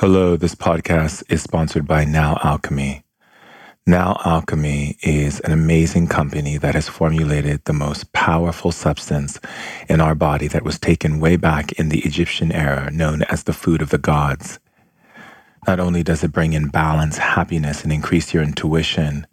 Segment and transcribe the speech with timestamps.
[0.00, 3.02] Hello, this podcast is sponsored by Now Alchemy.
[3.84, 9.40] Now Alchemy is an amazing company that has formulated the most powerful substance
[9.88, 13.52] in our body that was taken way back in the Egyptian era, known as the
[13.52, 14.60] food of the gods.
[15.68, 19.26] Not only does it bring in balance, happiness, and increase your intuition,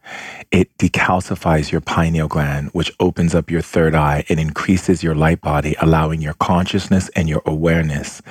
[0.52, 5.40] it decalcifies your pineal gland, which opens up your third eye and increases your light
[5.40, 8.22] body, allowing your consciousness and your awareness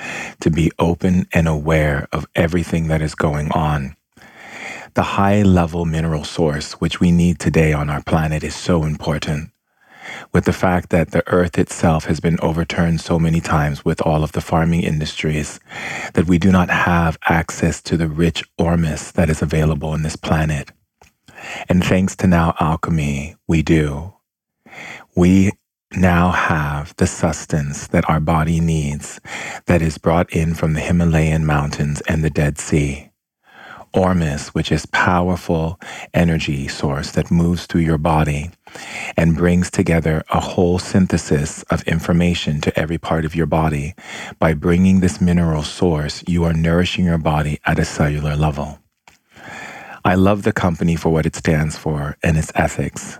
[0.41, 3.95] to be open and aware of everything that is going on.
[4.93, 9.49] The high level mineral source, which we need today on our planet, is so important
[10.31, 14.23] with the fact that the earth itself has been overturned so many times with all
[14.23, 15.59] of the farming industries
[16.13, 20.15] that we do not have access to the rich ormus that is available on this
[20.15, 20.71] planet.
[21.69, 24.13] And thanks to now alchemy, we do.
[25.15, 25.51] We
[25.95, 29.19] now have the sustenance that our body needs
[29.67, 33.11] that is brought in from the Himalayan mountains and the Dead Sea.
[33.95, 35.79] Ormus, which is powerful
[36.13, 38.51] energy source that moves through your body
[39.15, 43.95] and brings together a whole synthesis of information to every part of your body.
[44.39, 48.79] By bringing this mineral source, you are nourishing your body at a cellular level.
[50.03, 53.19] I love the company for what it stands for and its ethics.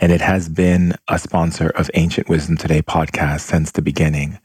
[0.00, 4.38] And it has been a sponsor of Ancient Wisdom Today podcast since the beginning.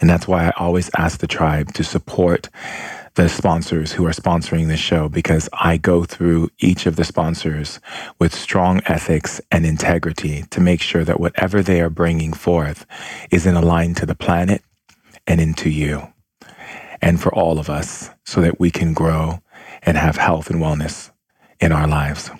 [0.00, 2.48] And that's why I always ask the tribe to support
[3.16, 7.80] the sponsors who are sponsoring this show because I go through each of the sponsors
[8.18, 12.86] with strong ethics and integrity to make sure that whatever they are bringing forth
[13.30, 14.62] is in line to the planet
[15.26, 16.12] and into you
[17.00, 19.40] and for all of us so that we can grow
[19.82, 21.10] and have health and wellness
[21.58, 22.30] in our lives.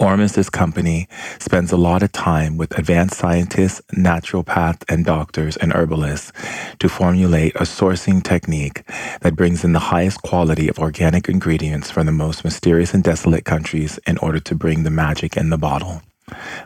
[0.00, 6.32] Ormus's company spends a lot of time with advanced scientists, naturopaths, and doctors and herbalists
[6.78, 8.82] to formulate a sourcing technique
[9.20, 13.44] that brings in the highest quality of organic ingredients from the most mysterious and desolate
[13.44, 16.02] countries in order to bring the magic in the bottle,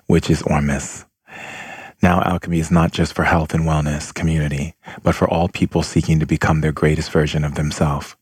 [0.06, 1.04] which is Ormus.
[2.02, 6.20] Now, alchemy is not just for health and wellness community, but for all people seeking
[6.20, 8.14] to become their greatest version of themselves.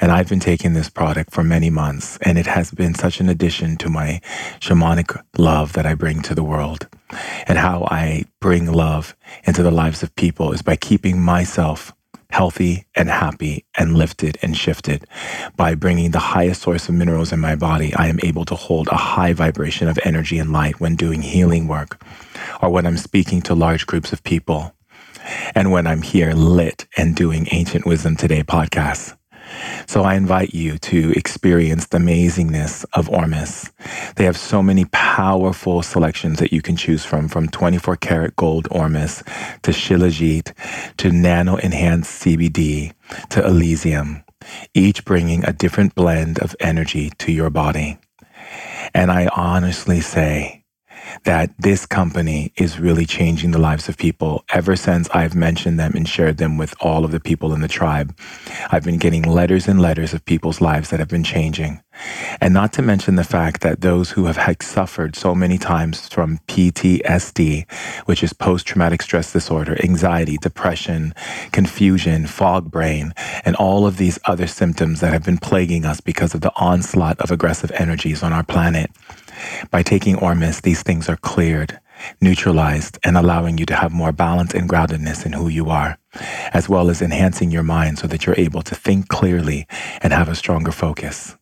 [0.00, 3.28] And I've been taking this product for many months, and it has been such an
[3.28, 4.20] addition to my
[4.60, 6.88] shamanic love that I bring to the world.
[7.46, 9.14] And how I bring love
[9.44, 11.92] into the lives of people is by keeping myself
[12.32, 15.06] healthy and happy and lifted and shifted.
[15.56, 18.88] By bringing the highest source of minerals in my body, I am able to hold
[18.88, 22.02] a high vibration of energy and light when doing healing work
[22.62, 24.74] or when I'm speaking to large groups of people
[25.54, 29.16] and when I'm here lit and doing Ancient Wisdom Today podcasts.
[29.86, 33.70] So I invite you to experience the amazingness of Ormus.
[34.16, 38.68] They have so many powerful selections that you can choose from, from 24 karat gold
[38.70, 39.22] Ormus
[39.62, 40.52] to Shilajit
[40.98, 42.92] to nano enhanced CBD
[43.30, 44.24] to Elysium,
[44.74, 47.98] each bringing a different blend of energy to your body.
[48.94, 50.61] And I honestly say,
[51.24, 54.44] that this company is really changing the lives of people.
[54.52, 57.68] Ever since I've mentioned them and shared them with all of the people in the
[57.68, 58.16] tribe,
[58.70, 61.82] I've been getting letters and letters of people's lives that have been changing.
[62.40, 66.38] And not to mention the fact that those who have suffered so many times from
[66.48, 67.70] PTSD,
[68.06, 71.14] which is post traumatic stress disorder, anxiety, depression,
[71.52, 73.12] confusion, fog brain,
[73.44, 77.18] and all of these other symptoms that have been plaguing us because of the onslaught
[77.20, 78.90] of aggressive energies on our planet.
[79.70, 81.80] By taking Ormus, these things are cleared,
[82.20, 85.98] neutralized, and allowing you to have more balance and groundedness in who you are,
[86.52, 89.66] as well as enhancing your mind so that you're able to think clearly
[90.00, 91.36] and have a stronger focus.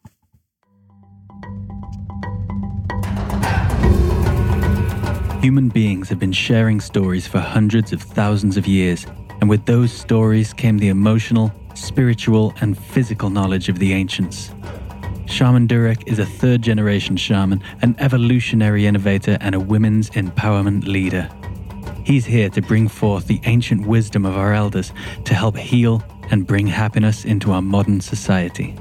[5.45, 9.07] Human beings have been sharing stories for hundreds of thousands of years,
[9.43, 14.55] and with those stories came the emotional, spiritual, and physical knowledge of the ancients.
[15.27, 21.29] Shaman Durek is a third generation shaman, an evolutionary innovator, and a women's empowerment leader.
[22.07, 24.95] He's here to bring forth the ancient wisdom of our elders
[25.27, 28.75] to help heal and bring happiness into our modern society.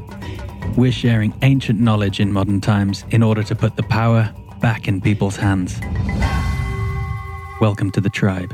[0.77, 5.01] We're sharing ancient knowledge in modern times in order to put the power back in
[5.01, 5.81] people's hands.
[7.61, 8.53] Welcome to the tribe.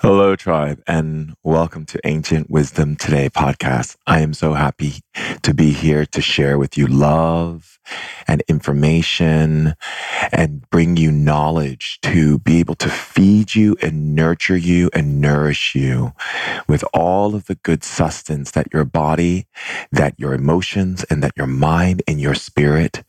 [0.00, 3.96] Hello, tribe, and welcome to Ancient Wisdom Today podcast.
[4.06, 5.00] I am so happy
[5.42, 7.73] to be here to share with you love
[8.26, 9.74] and information
[10.32, 15.74] and bring you knowledge to be able to feed you and nurture you and nourish
[15.74, 16.12] you
[16.68, 19.46] with all of the good sustenance that your body,
[19.92, 23.04] that your emotions, and that your mind and your spirit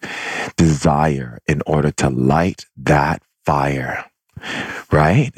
[0.56, 4.06] desire in order to light that fire.
[4.92, 5.33] Right?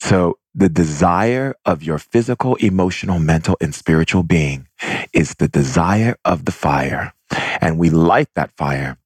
[0.00, 4.68] So the desire of your physical, emotional, mental, and spiritual being
[5.12, 7.14] is the desire of the fire.
[7.60, 8.98] And we light that fire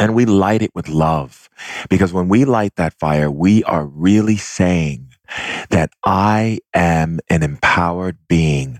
[0.00, 1.48] and we light it with love.
[1.88, 5.08] Because when we light that fire, we are really saying
[5.70, 8.78] that I am an empowered being.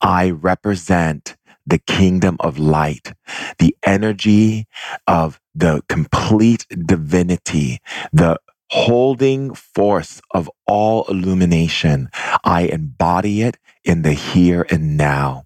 [0.00, 1.36] I represent
[1.66, 3.12] the kingdom of light,
[3.58, 4.66] the energy
[5.06, 7.78] of the complete divinity,
[8.12, 8.38] the
[8.70, 12.08] holding force of all illumination.
[12.44, 15.44] I embody it in the here and now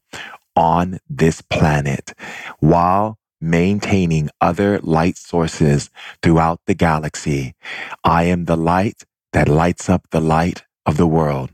[0.56, 2.14] on this planet
[2.58, 5.90] while maintaining other light sources
[6.22, 7.54] throughout the galaxy.
[8.02, 11.50] I am the light that lights up the light of the world.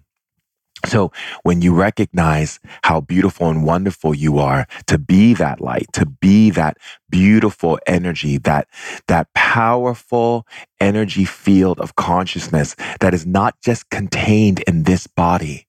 [0.87, 1.13] So
[1.43, 6.51] when you recognize how beautiful and wonderful you are to be that light, to be
[6.51, 6.77] that
[7.09, 8.69] beautiful energy, that,
[9.07, 10.47] that powerful
[10.81, 15.67] energy field of consciousness that is not just contained in this body,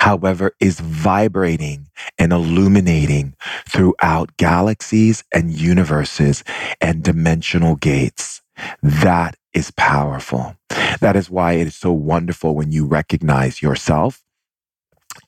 [0.00, 3.34] however, is vibrating and illuminating
[3.68, 6.44] throughout galaxies and universes
[6.80, 8.42] and dimensional gates.
[8.82, 10.56] That is powerful.
[11.00, 14.22] That is why it is so wonderful when you recognize yourself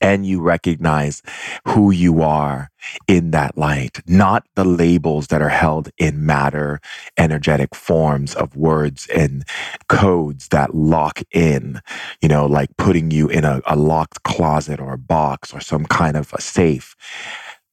[0.00, 1.22] and you recognize
[1.66, 2.70] who you are
[3.06, 6.80] in that light, not the labels that are held in matter,
[7.16, 9.44] energetic forms of words and
[9.88, 11.80] codes that lock in,
[12.20, 15.84] you know, like putting you in a, a locked closet or a box or some
[15.86, 16.94] kind of a safe.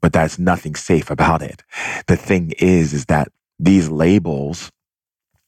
[0.02, 1.64] But that's nothing safe about it.
[2.08, 3.30] The thing is, is that
[3.60, 4.72] these labels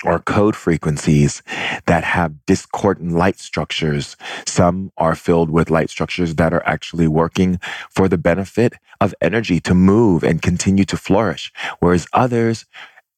[0.04, 1.42] or code frequencies
[1.86, 4.16] that have discordant light structures.
[4.46, 7.60] Some are filled with light structures that are actually working
[7.90, 12.66] for the benefit of energy to move and continue to flourish, whereas others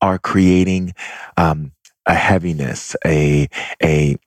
[0.02, 0.94] are creating
[1.38, 1.72] um,
[2.06, 3.48] a heaviness, a
[3.84, 4.18] a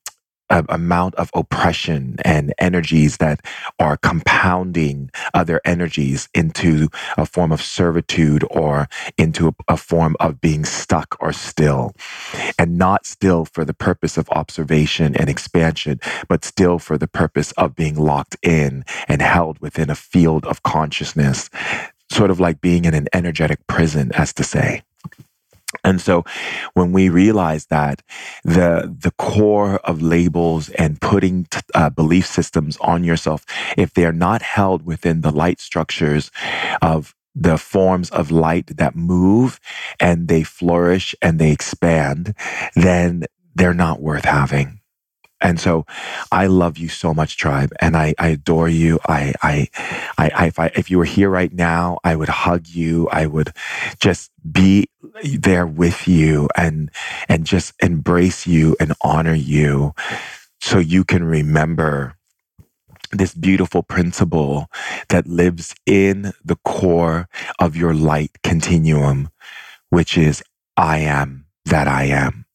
[0.69, 3.40] amount of oppression and energies that
[3.78, 8.88] are compounding other energies into a form of servitude or
[9.19, 11.94] into a, a form of being stuck or still
[12.58, 17.52] and not still for the purpose of observation and expansion, but still for the purpose
[17.52, 21.50] of being locked in and held within a field of consciousness,
[22.10, 24.82] sort of like being in an energetic prison, as to say.
[25.84, 26.24] And so
[26.74, 28.02] when we realize that
[28.44, 33.44] the, the core of labels and putting uh, belief systems on yourself,
[33.76, 36.30] if they're not held within the light structures
[36.80, 39.58] of the forms of light that move
[39.98, 42.34] and they flourish and they expand,
[42.76, 43.24] then
[43.54, 44.81] they're not worth having.
[45.42, 45.86] And so
[46.32, 49.00] I love you so much, tribe, and I, I adore you.
[49.08, 49.68] I, I,
[50.18, 53.08] I, if I, if you were here right now, I would hug you.
[53.10, 53.52] I would
[54.00, 54.88] just be
[55.24, 56.90] there with you and,
[57.28, 59.94] and just embrace you and honor you
[60.60, 62.14] so you can remember
[63.12, 64.69] this beautiful principle
[65.10, 67.28] that lives in the core
[67.60, 69.31] of your light continuum,
[69.90, 70.43] which is
[70.76, 72.46] I am that I am,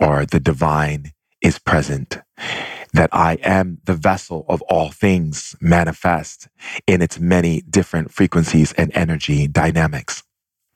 [0.00, 2.18] or the divine is present,
[2.92, 6.48] that I am the vessel of all things manifest
[6.86, 10.22] in its many different frequencies and energy dynamics.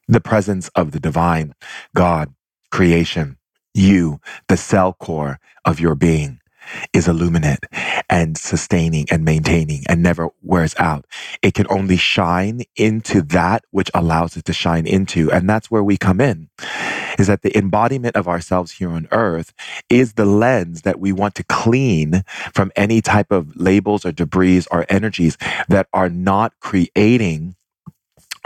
[0.08, 1.54] The presence of the divine,
[1.94, 2.34] God,
[2.70, 3.38] creation,
[3.74, 6.39] you, the cell core of your being
[6.92, 7.64] is illuminate
[8.10, 11.06] and sustaining and maintaining and never wears out.
[11.42, 15.30] It can only shine into that which allows it to shine into.
[15.32, 16.48] And that's where we come in
[17.18, 19.52] is that the embodiment of ourselves here on earth
[19.90, 22.24] is the lens that we want to clean
[22.54, 25.36] from any type of labels or debris or energies
[25.68, 27.56] that are not creating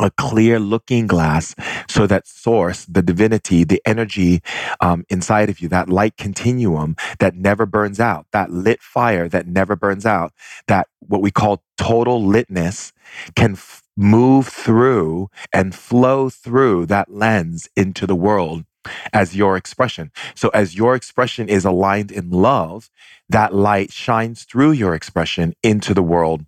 [0.00, 1.54] a clear looking glass
[1.88, 4.42] so that source, the divinity, the energy
[4.80, 9.48] um, inside of you, that light continuum that never burns out, that lit fire that
[9.48, 10.32] never burns out,
[10.68, 12.92] that what we call total litness
[13.36, 18.64] can f- move through and flow through that lens into the world
[19.12, 20.12] as your expression.
[20.34, 22.90] So as your expression is aligned in love,
[23.28, 26.44] that light shines through your expression into the world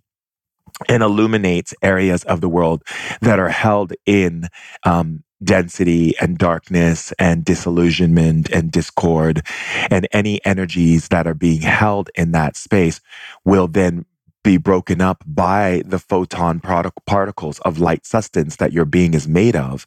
[0.89, 2.83] and illuminates areas of the world
[3.21, 4.47] that are held in
[4.83, 9.45] um, density and darkness and disillusionment and discord.
[9.89, 13.01] And any energies that are being held in that space
[13.45, 14.05] will then
[14.43, 16.61] be broken up by the photon
[17.05, 19.85] particles of light substance that your being is made of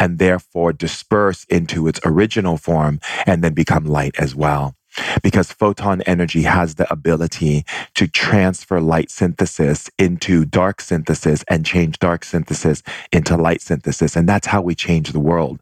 [0.00, 4.74] and therefore disperse into its original form and then become light as well
[5.22, 7.64] because photon energy has the ability
[7.94, 14.16] to transfer light synthesis into dark synthesis and change dark synthesis into light synthesis.
[14.16, 15.60] And that's how we change the world,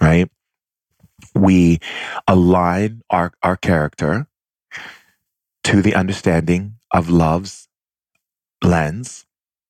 [0.00, 0.28] right?
[1.34, 1.78] We
[2.26, 4.26] align our, our character
[5.64, 7.68] to the understanding of love's
[8.62, 9.26] lens,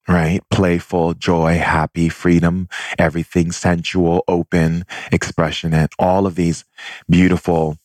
[0.09, 0.41] right?
[0.51, 6.65] Playful, joy, happy, freedom, everything sensual, open, expressionate, all of these
[7.09, 7.77] beautiful,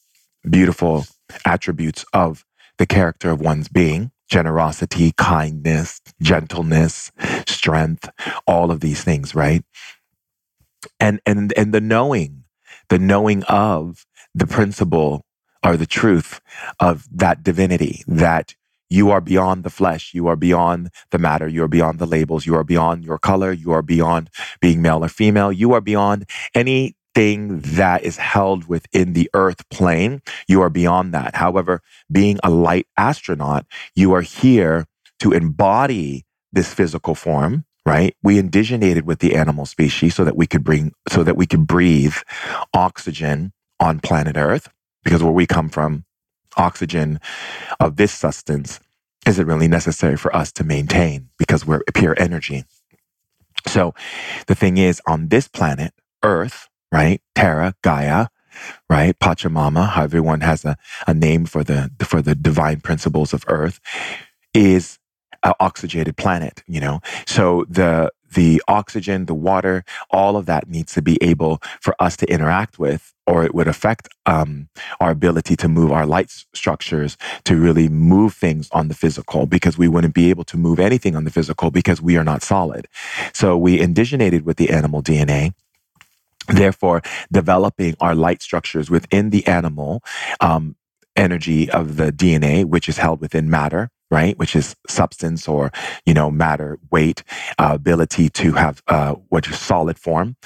[0.49, 1.05] beautiful
[1.45, 2.45] attributes of
[2.77, 7.11] the character of one's being generosity, kindness, gentleness,
[7.47, 8.09] strength,
[8.47, 9.63] all of these things, right?
[10.99, 12.43] And and and the knowing,
[12.89, 15.25] the knowing of the principle
[15.63, 16.41] or the truth
[16.79, 18.55] of that divinity that
[18.89, 20.13] you are beyond the flesh.
[20.13, 21.47] You are beyond the matter.
[21.47, 22.45] You are beyond the labels.
[22.45, 23.51] You are beyond your color.
[23.51, 24.29] You are beyond
[24.61, 25.51] being male or female.
[25.51, 30.21] You are beyond any thing that is held within the earth plane.
[30.49, 31.37] You are beyond that.
[31.37, 31.81] However,
[32.11, 34.87] being a light astronaut, you are here
[35.21, 38.15] to embody this physical form, right?
[38.23, 41.67] We indigenated with the animal species so that we could bring, so that we could
[41.67, 42.17] breathe
[42.73, 44.69] oxygen on planet earth
[45.03, 46.05] because where we come from,
[46.57, 47.19] oxygen
[47.79, 48.79] of this substance
[49.27, 52.65] isn't really necessary for us to maintain because we're pure energy.
[53.67, 53.93] So
[54.47, 55.93] the thing is on this planet,
[56.23, 57.21] Earth, right?
[57.35, 58.27] Terra, Gaia,
[58.89, 59.19] right?
[59.19, 63.81] Pachamama, how everyone has a, a name for the for the divine principles of Earth,
[64.53, 64.97] is
[65.43, 67.01] an oxygenated planet, you know.
[67.27, 72.15] So the the oxygen, the water, all of that needs to be able for us
[72.17, 74.69] to interact with, or it would affect um,
[75.01, 79.77] our ability to move our light structures to really move things on the physical because
[79.77, 82.87] we wouldn't be able to move anything on the physical because we are not solid.
[83.33, 85.53] So we indiginated with the animal DNA
[86.47, 90.03] Therefore, developing our light structures within the animal
[90.41, 90.75] um,
[91.15, 94.37] energy of the DNA, which is held within matter, right?
[94.39, 95.71] Which is substance or,
[96.05, 97.23] you know, matter, weight,
[97.59, 100.37] uh, ability to have uh, what is solid form.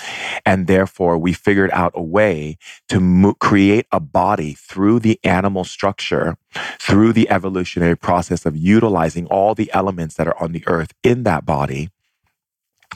[0.46, 2.58] And therefore, we figured out a way
[2.90, 6.38] to mo- create a body through the animal structure,
[6.80, 11.24] through the evolutionary process of utilizing all the elements that are on the earth in
[11.24, 11.90] that body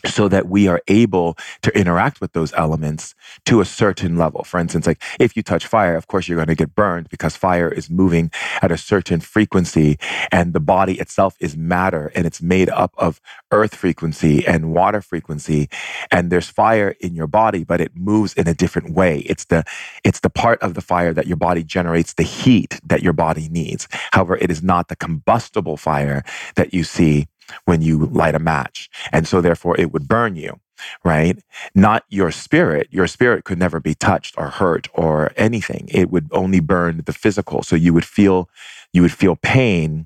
[0.05, 4.43] so that we are able to interact with those elements to a certain level.
[4.43, 7.35] For instance, like if you touch fire, of course, you're going to get burned because
[7.35, 8.31] fire is moving
[8.61, 9.97] at a certain frequency
[10.31, 15.01] and the body itself is matter and it's made up of earth frequency and water
[15.01, 15.69] frequency.
[16.11, 19.19] And there's fire in your body, but it moves in a different way.
[19.19, 19.63] It's the,
[20.03, 23.49] it's the part of the fire that your body generates the heat that your body
[23.49, 23.87] needs.
[24.11, 26.23] However, it is not the combustible fire
[26.55, 27.27] that you see
[27.65, 28.89] when you light a match.
[29.11, 30.59] And so therefore it would burn you,
[31.05, 31.39] right?
[31.75, 32.87] Not your spirit.
[32.91, 35.87] Your spirit could never be touched or hurt or anything.
[35.91, 37.63] It would only burn the physical.
[37.63, 38.49] So you would feel,
[38.93, 39.99] you would feel pain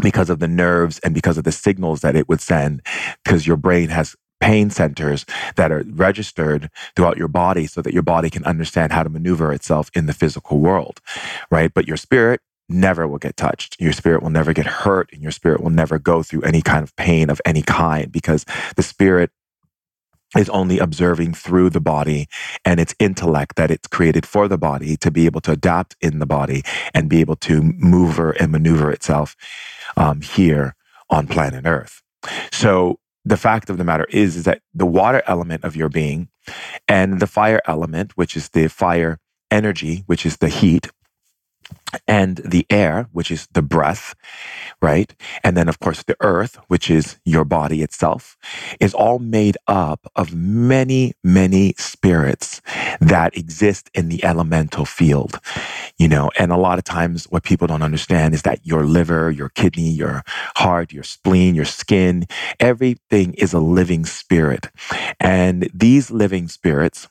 [0.00, 2.82] because of the nerves and because of the signals that it would send
[3.24, 8.04] because your brain has pain centers that are registered throughout your body so that your
[8.04, 11.00] body can understand how to maneuver itself in the physical world,
[11.50, 11.74] right?
[11.74, 13.80] But your spirit never will get touched.
[13.80, 16.82] Your spirit will never get hurt and your spirit will never go through any kind
[16.82, 18.44] of pain of any kind because
[18.76, 19.30] the spirit
[20.36, 22.26] is only observing through the body
[22.64, 26.18] and its intellect that it's created for the body to be able to adapt in
[26.18, 29.36] the body and be able to maneuver and maneuver itself
[29.96, 30.74] um, here
[31.10, 32.02] on planet Earth.
[32.52, 36.28] So the fact of the matter is, is that the water element of your being
[36.88, 39.18] and the fire element, which is the fire
[39.50, 40.90] energy, which is the heat,
[42.06, 44.14] and the air, which is the breath,
[44.82, 45.14] right?
[45.42, 48.36] And then, of course, the earth, which is your body itself,
[48.80, 52.60] is all made up of many, many spirits
[53.00, 55.40] that exist in the elemental field,
[55.98, 56.30] you know.
[56.38, 59.90] And a lot of times, what people don't understand is that your liver, your kidney,
[59.90, 60.22] your
[60.56, 62.26] heart, your spleen, your skin,
[62.60, 64.70] everything is a living spirit.
[65.20, 67.08] And these living spirits,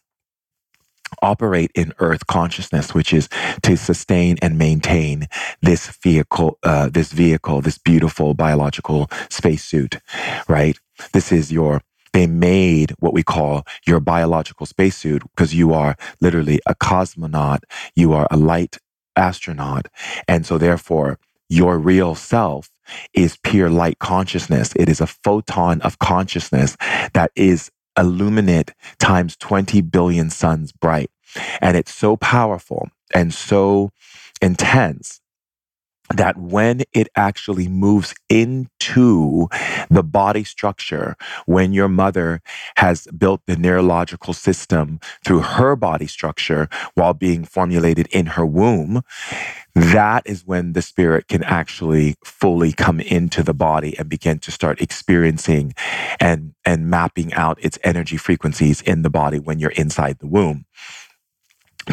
[1.23, 3.29] operate in earth consciousness which is
[3.63, 5.27] to sustain and maintain
[5.63, 9.99] this vehicle uh, this vehicle this beautiful biological spacesuit
[10.49, 10.79] right
[11.13, 11.81] this is your
[12.13, 17.59] they made what we call your biological spacesuit because you are literally a cosmonaut
[17.95, 18.77] you are a light
[19.17, 19.87] astronaut
[20.27, 22.69] and so therefore your real self
[23.13, 24.73] is pure light consciousness.
[24.77, 26.77] It is a photon of consciousness
[27.13, 31.11] that is illuminate times 20 billion suns bright.
[31.61, 33.91] And it's so powerful and so
[34.41, 35.19] intense
[36.15, 39.47] that when it actually moves into
[39.89, 42.41] the body structure, when your mother
[42.77, 49.03] has built the neurological system through her body structure while being formulated in her womb,
[49.75, 54.51] that is when the spirit can actually fully come into the body and begin to
[54.51, 55.73] start experiencing
[56.19, 60.65] and, and mapping out its energy frequencies in the body when you're inside the womb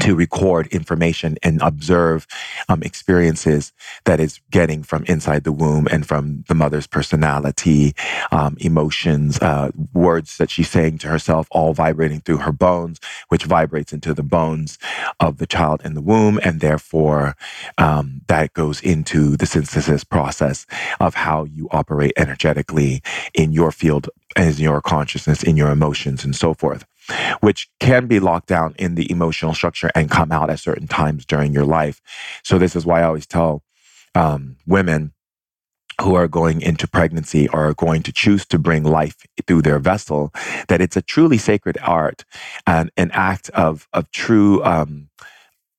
[0.01, 2.27] to record information and observe
[2.69, 3.73] um, experiences
[4.05, 7.95] that is getting from inside the womb and from the mother's personality,
[8.33, 13.45] um, emotions, uh, words that she's saying to herself, all vibrating through her bones, which
[13.45, 14.79] vibrates into the bones
[15.21, 16.39] of the child in the womb.
[16.43, 17.37] And therefore,
[17.79, 20.67] um, that goes into the synthesis process
[21.01, 23.03] of how you operate energetically
[23.35, 26.85] in your field, in your consciousness, in your emotions, and so forth
[27.41, 31.25] which can be locked down in the emotional structure and come out at certain times
[31.25, 32.01] during your life.
[32.43, 33.63] So this is why I always tell
[34.15, 35.13] um, women
[36.01, 39.79] who are going into pregnancy or are going to choose to bring life through their
[39.79, 40.33] vessel
[40.69, 42.25] that it's a truly sacred art
[42.67, 45.09] and an act of of true um,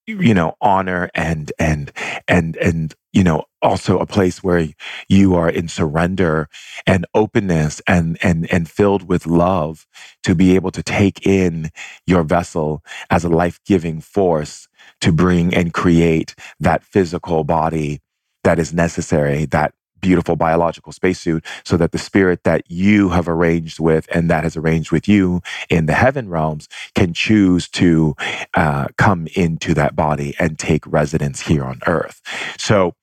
[0.08, 1.92] you know honor and and
[2.28, 4.68] and and you know also a place where
[5.08, 6.48] you are in surrender
[6.88, 9.86] and openness and and and filled with love
[10.24, 11.70] to be able to take in
[12.08, 14.68] your vessel as a life-giving force
[15.02, 18.00] to bring and create that physical body
[18.44, 23.80] that is necessary that beautiful biological spacesuit so that the spirit that you have arranged
[23.80, 28.16] with and that has arranged with you in the heaven realms can choose to
[28.56, 32.22] uh, come into that body and take residence here on earth.
[32.60, 32.96] So,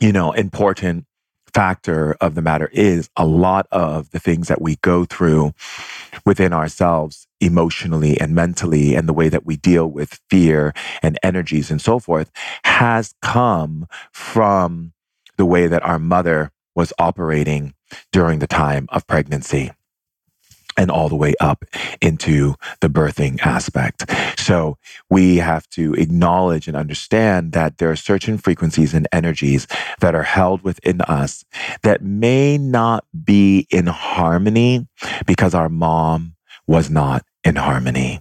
[0.00, 1.06] you know, important
[1.54, 5.54] factor of the matter is a lot of the things that we go through
[6.26, 11.70] within ourselves emotionally and mentally and the way that we deal with fear and energies
[11.70, 12.30] and so forth
[12.64, 14.92] has come from
[15.36, 17.74] the way that our mother was operating
[18.12, 19.72] during the time of pregnancy
[20.76, 21.64] and all the way up
[22.00, 24.10] into the birthing aspect.
[24.38, 24.78] So
[25.10, 29.66] we have to acknowledge and understand that there are certain frequencies and energies
[30.00, 31.44] that are held within us
[31.82, 34.86] that may not be in harmony
[35.26, 38.20] because our mom was not in harmony.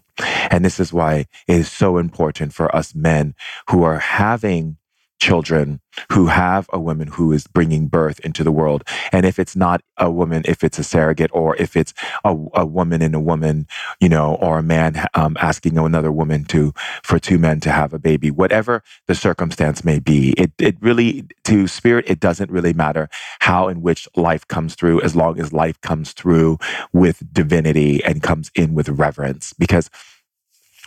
[0.50, 3.36] And this is why it is so important for us men
[3.70, 4.78] who are having
[5.22, 5.80] children
[6.12, 8.84] who have a woman who is bringing birth into the world.
[9.12, 11.94] And if it's not a woman, if it's a surrogate, or if it's
[12.26, 13.68] a, a woman and a woman,
[14.00, 17.94] you know, or a man um, asking another woman to for two men to have
[17.94, 22.74] a baby, whatever the circumstance may be, it it really to spirit it doesn't really
[22.74, 23.08] matter
[23.42, 26.58] how in which life comes through, as long as life comes through
[26.94, 29.90] with divinity and comes in with reverence, because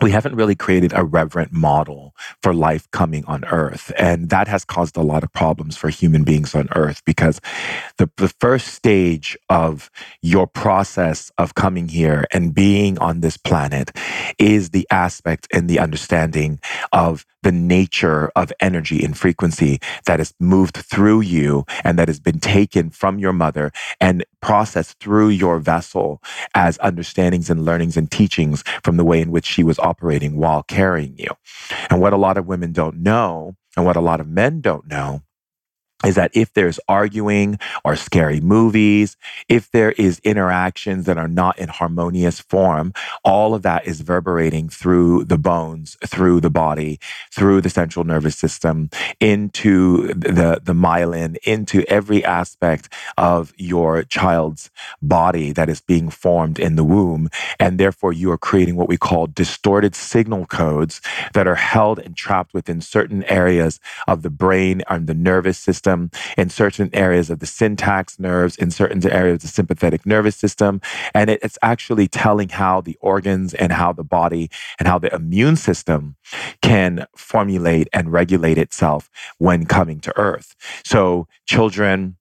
[0.03, 3.93] we haven't really created a reverent model for life coming on earth.
[3.99, 7.41] And that has caused a lot of problems for human beings on earth because
[7.99, 9.91] the, the first stage of
[10.23, 13.93] your process of coming here and being on this planet
[14.39, 16.61] is the aspect and the understanding
[16.93, 22.21] of the nature of energy and frequency that has moved through you and that has
[22.21, 26.23] been taken from your mother and processed through your vessel
[26.55, 30.63] as understandings and learnings and teachings from the way in which she was operating while
[30.63, 31.31] carrying you.
[31.91, 34.87] And what a lot of women don't know and what a lot of men don't
[34.89, 35.23] know
[36.05, 39.17] is that if there's arguing or scary movies,
[39.49, 42.93] if there is interactions that are not in harmonious form,
[43.25, 46.99] all of that is reverberating through the bones, through the body,
[47.33, 48.91] through the central nervous system,
[49.21, 54.71] into the, the myelin, into every aspect of your child's
[55.03, 57.29] body that is being formed in the womb.
[57.59, 61.01] And therefore you are creating what we call distorted signal codes
[61.35, 65.94] that are held and trapped within certain areas of the brain and the nervous system
[65.95, 70.37] system, in certain areas of the syntax nerves, in certain areas of the sympathetic nervous
[70.37, 70.81] system.
[71.15, 75.15] And it, it's actually telling how the organs and how the body and how the
[75.15, 76.17] immune system
[76.63, 80.55] can formulate and regulate itself when coming to earth.
[80.85, 82.17] So children,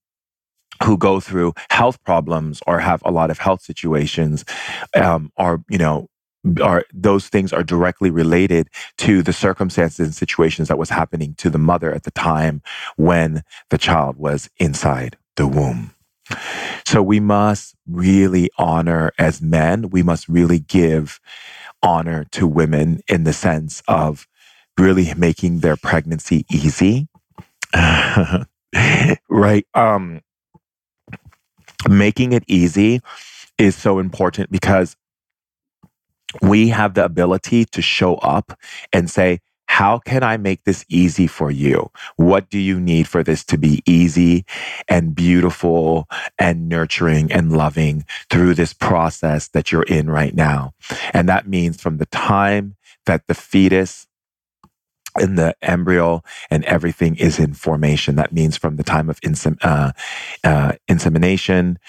[0.83, 4.43] who go through health problems or have a lot of health situations
[4.95, 6.09] um, are you know
[6.61, 11.49] are those things are directly related to the circumstances and situations that was happening to
[11.49, 12.61] the mother at the time
[12.97, 15.93] when the child was inside the womb.
[16.85, 21.19] So we must really honor as men, we must really give
[21.81, 24.27] honor to women in the sense of
[24.77, 27.07] really making their pregnancy easy
[29.29, 29.65] right.
[29.73, 30.21] Um,
[31.89, 33.01] making it easy
[33.57, 34.95] is so important because
[36.41, 38.57] we have the ability to show up
[38.91, 41.89] and say, how can I make this easy for you?
[42.15, 44.45] What do you need for this to be easy
[44.87, 50.73] and beautiful and nurturing and loving through this process that you're in right now?
[51.11, 52.75] And that means from the time
[53.07, 54.05] that the fetus
[55.15, 58.15] and the embryo and everything is in formation.
[58.15, 59.19] That means from the time of
[59.61, 59.91] uh,
[60.43, 61.79] uh, insemination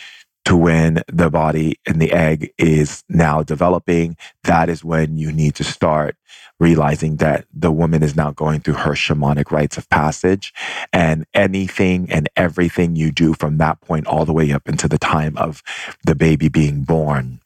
[0.46, 5.54] to when the body and the egg is now developing, that is when you need
[5.56, 6.16] to start
[6.60, 10.52] realizing that the woman is now going through her shamanic rites of passage.
[10.92, 14.98] And anything and everything you do from that point all the way up into the
[14.98, 15.62] time of
[16.04, 17.40] the baby being born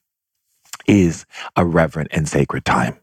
[0.86, 2.98] is a reverent and sacred time.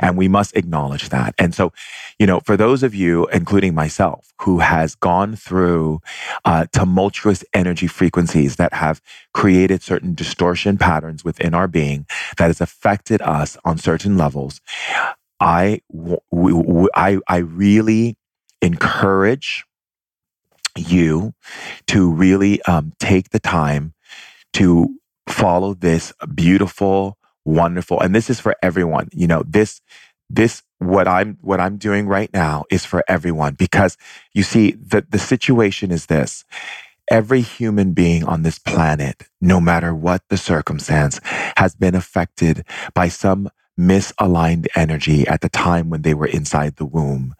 [0.00, 1.34] And we must acknowledge that.
[1.38, 1.72] And so,
[2.18, 6.00] you know, for those of you, including myself, who has gone through
[6.44, 9.00] uh, tumultuous energy frequencies that have
[9.34, 12.06] created certain distortion patterns within our being
[12.38, 14.60] that has affected us on certain levels,
[15.40, 15.80] I,
[16.94, 18.16] I, I really
[18.62, 19.64] encourage
[20.76, 21.34] you
[21.88, 23.94] to really um, take the time
[24.54, 24.98] to
[25.28, 27.15] follow this beautiful
[27.46, 28.00] wonderful.
[28.00, 29.08] And this is for everyone.
[29.12, 29.80] You know, this,
[30.28, 33.96] this, what I'm, what I'm doing right now is for everyone because
[34.34, 36.44] you see, the, the situation is this.
[37.08, 41.20] Every human being on this planet, no matter what the circumstance,
[41.56, 46.84] has been affected by some misaligned energy at the time when they were inside the
[46.84, 47.34] womb.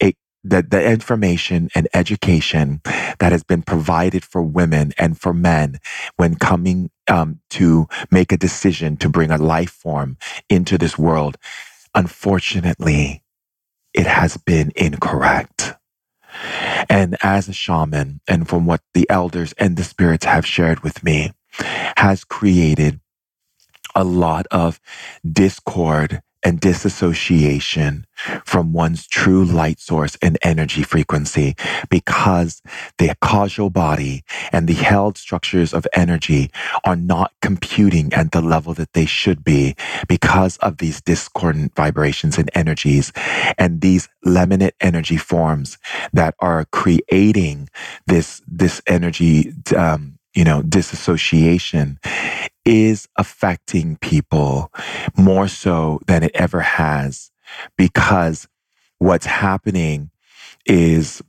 [0.00, 2.80] It the, the information and education
[3.18, 5.78] that has been provided for women and for men
[6.16, 10.16] when coming um, to make a decision to bring a life form
[10.48, 11.36] into this world,
[11.94, 13.22] unfortunately,
[13.94, 15.74] it has been incorrect.
[16.88, 21.04] And as a shaman, and from what the elders and the spirits have shared with
[21.04, 21.32] me,
[21.96, 23.00] has created
[23.94, 24.80] a lot of
[25.30, 28.06] discord and disassociation
[28.44, 31.54] from one's true light source and energy frequency
[31.90, 32.62] because
[32.98, 36.50] the causal body and the held structures of energy
[36.84, 39.74] are not computing at the level that they should be
[40.08, 43.12] because of these discordant vibrations and energies
[43.58, 45.78] and these laminate energy forms
[46.12, 47.68] that are creating
[48.06, 51.98] this this energy um, you know disassociation
[52.64, 54.70] is affecting people
[55.16, 57.30] more so than it ever has
[57.76, 58.48] because
[58.98, 60.10] what's happening
[60.66, 61.22] is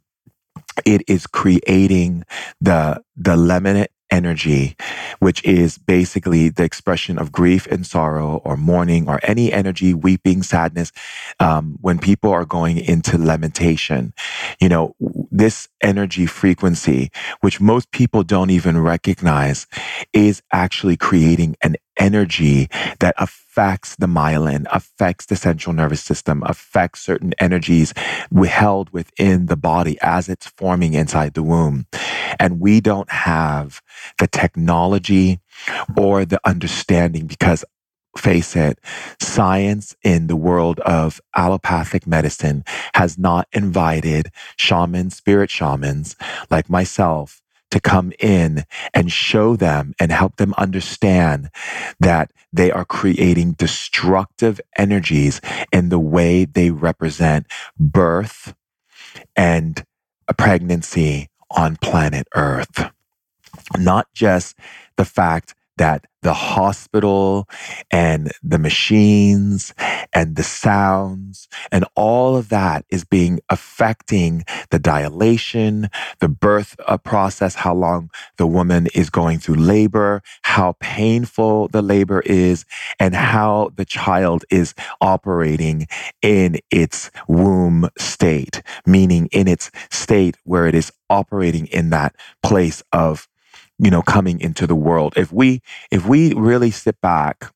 [0.86, 2.24] it is creating
[2.62, 4.78] the the lemonade energy,
[5.20, 10.44] which is basically the expression of grief and sorrow or mourning or any energy, weeping,
[10.44, 10.94] sadness,
[11.42, 14.14] um, when people are going into lamentation.
[14.62, 14.96] You know,
[15.32, 19.68] this energy frequency, which most people don't even recognize,
[20.14, 27.02] is actually creating an energy that affects the myelin, affects the central nervous system, affects
[27.02, 27.94] certain energies
[28.48, 31.86] held within the body as it's forming inside the womb.
[32.40, 33.82] And we don't have
[34.20, 35.40] the technology
[35.98, 37.64] or the understanding because
[38.18, 38.80] face it,
[39.20, 46.16] science in the world of allopathic medicine has not invited shamans, spirit shamans
[46.50, 51.50] like myself to come in and show them and help them understand
[52.00, 57.48] that they are creating destructive energies in the way they represent
[57.80, 58.54] birth
[59.36, 59.84] and
[60.28, 62.92] a pregnancy on planet Earth.
[63.78, 64.58] Not just
[64.98, 67.48] the fact that the hospital
[67.92, 69.74] and the machines
[70.14, 76.98] and the sounds and all of that is being affecting the dilation, the birth uh,
[76.98, 82.66] process, how long the woman is going through labor, how painful the labor is,
[83.00, 85.88] and how the child is operating
[86.22, 92.82] in its womb state, meaning in its state where it is operating in that place
[92.92, 93.28] of
[93.84, 95.16] you know, coming into the world.
[95.18, 97.54] If we, if we really sit back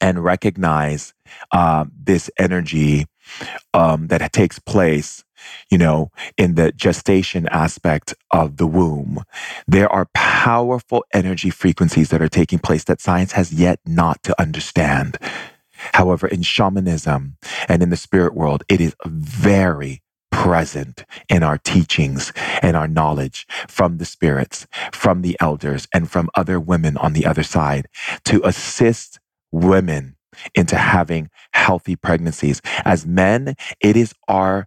[0.00, 1.14] and recognize
[1.52, 3.06] uh, this energy
[3.74, 5.24] um, that takes place,
[5.70, 9.24] you know, in the gestation aspect of the womb,
[9.66, 14.40] there are powerful energy frequencies that are taking place that science has yet not to
[14.40, 15.18] understand.
[15.94, 17.38] However, in shamanism
[17.68, 23.46] and in the spirit world, it is very, present in our teachings and our knowledge
[23.68, 27.86] from the spirits, from the elders, and from other women on the other side
[28.24, 29.18] to assist
[29.52, 30.16] women
[30.54, 32.62] into having healthy pregnancies.
[32.84, 34.66] As men, it is our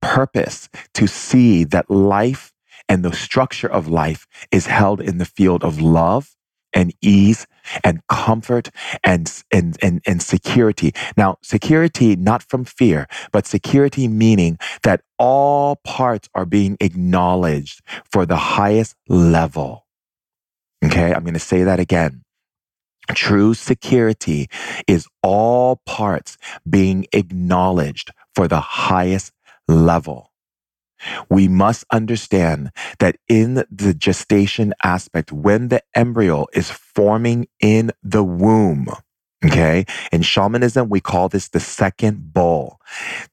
[0.00, 2.52] purpose to see that life
[2.88, 6.34] and the structure of life is held in the field of love
[6.74, 7.46] and ease
[7.82, 8.70] and comfort
[9.02, 10.92] and, and, and, and security.
[11.16, 18.26] Now, security not from fear, but security meaning that all parts are being acknowledged for
[18.26, 19.86] the highest level.
[20.84, 22.22] Okay, I'm going to say that again.
[23.14, 24.48] True security
[24.86, 26.36] is all parts
[26.68, 29.32] being acknowledged for the highest
[29.68, 30.30] level.
[31.28, 38.24] We must understand that in the gestation aspect, when the embryo is forming in the
[38.24, 38.88] womb,
[39.44, 39.84] Okay.
[40.10, 42.80] In shamanism, we call this the second bowl.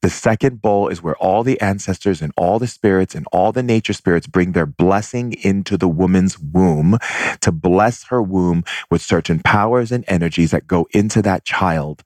[0.02, 3.64] The second bowl is where all the ancestors and all the spirits and all the
[3.64, 6.98] nature spirits bring their blessing into the woman's womb
[7.40, 12.04] to bless her womb with certain powers and energies that go into that child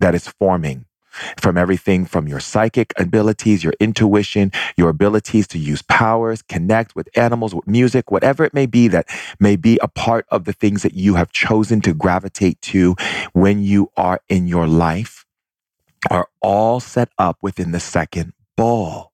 [0.00, 0.84] that is forming
[1.40, 7.08] from everything from your psychic abilities, your intuition, your abilities to use powers, connect with
[7.16, 9.08] animals, with music, whatever it may be that
[9.40, 12.96] may be a part of the things that you have chosen to gravitate to
[13.32, 15.24] when you are in your life
[16.10, 19.12] are all set up within the second bowl.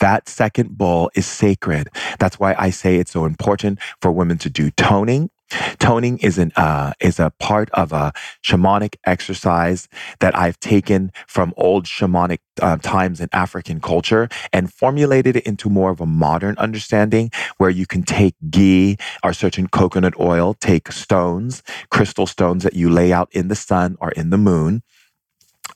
[0.00, 1.88] That second bowl is sacred.
[2.18, 5.30] That's why I say it's so important for women to do toning.
[5.78, 8.12] Toning is an uh, is a part of a
[8.44, 15.36] shamanic exercise that I've taken from old shamanic uh, times in African culture and formulated
[15.36, 20.18] it into more of a modern understanding, where you can take ghee or certain coconut
[20.18, 24.38] oil, take stones, crystal stones that you lay out in the sun or in the
[24.38, 24.82] moon,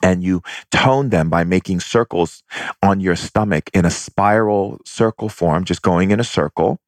[0.02, 2.42] and you tone them by making circles
[2.82, 6.80] on your stomach in a spiral circle form, just going in a circle,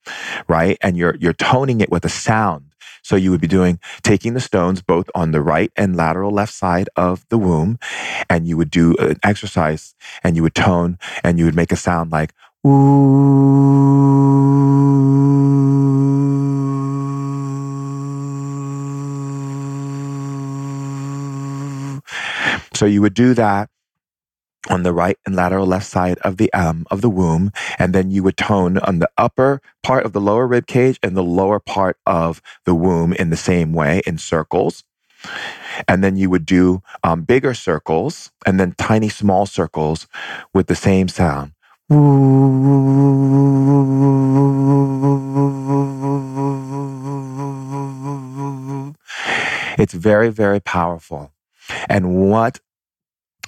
[0.49, 0.79] right?
[0.83, 2.67] And you're you're toning it with a sound.
[3.03, 6.55] So you would be doing taking the stones both on the right and lateral left
[6.55, 7.79] side of the womb,
[8.31, 11.77] and you would do an exercise and you would tone and you would make a
[11.77, 12.33] sound like
[12.67, 13.33] ooh.
[22.75, 23.71] So you would do that
[24.71, 28.11] on the right and lateral left side of the um of the womb, and then
[28.11, 31.61] you would tone on the upper part of the lower rib cage and the lower
[31.61, 34.85] part of the womb in the same way in circles.
[35.89, 40.07] And then you would do um, bigger circles and then tiny small circles
[40.55, 41.53] with the same sound.
[49.79, 51.32] It's very, very powerful.
[51.89, 52.61] And what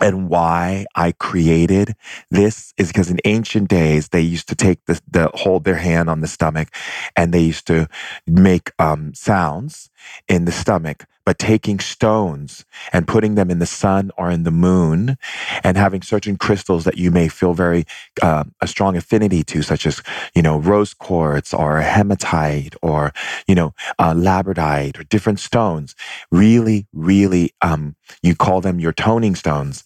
[0.01, 1.95] and why I created
[2.31, 6.11] this is because in ancient days they used to take the, the hold their hand
[6.11, 6.69] on the stomach
[7.17, 7.89] and they used to
[8.27, 9.91] make um, sounds
[10.29, 14.51] in the stomach but taking stones and putting them in the sun or in the
[14.51, 15.17] moon
[15.63, 17.85] and having certain crystals that you may feel very
[18.23, 20.03] uh, a strong affinity to such as
[20.35, 23.13] you know rose quartz or hematite or
[23.47, 25.95] you know uh, labradorite or different stones.
[26.31, 29.85] Really really um, you call them your toning stones.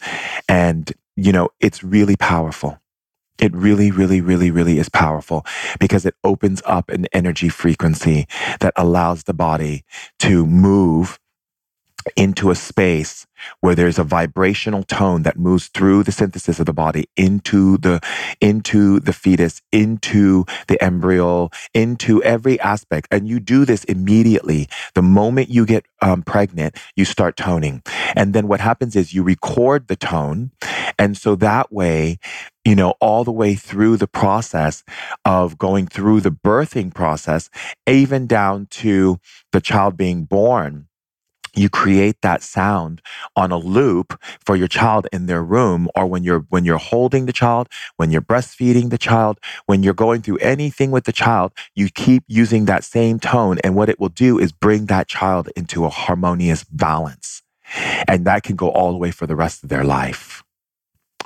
[0.49, 2.81] And you know it's really powerful.
[3.39, 5.47] It really, really, really, really is powerful
[5.79, 8.27] because it opens up an energy frequency
[8.61, 9.85] that allows the body
[10.21, 11.21] to move
[12.17, 13.27] into a space
[13.61, 18.01] where there's a vibrational tone that moves through the synthesis of the body into the
[18.41, 23.09] into the fetus into the embryo into every aspect.
[23.11, 24.69] And you do this immediately.
[24.95, 27.83] The moment you get um, pregnant you start toning.
[28.17, 30.51] And then what happens is you record the tone.
[30.99, 32.19] And so that way
[32.65, 34.85] you know all the way through the process
[35.25, 37.49] of going through the birthing process
[37.87, 39.19] even down to
[39.53, 40.88] the child being born
[41.59, 43.03] you create that sound
[43.37, 47.27] on a loop for your child in their room or when you're when you're holding
[47.27, 51.53] the child when you're breastfeeding the child when you're going through anything with the child
[51.75, 55.49] you keep using that same tone and what it will do is bring that child
[55.57, 57.43] into a harmonious balance.
[58.09, 60.43] And that can go all the way for the rest of their life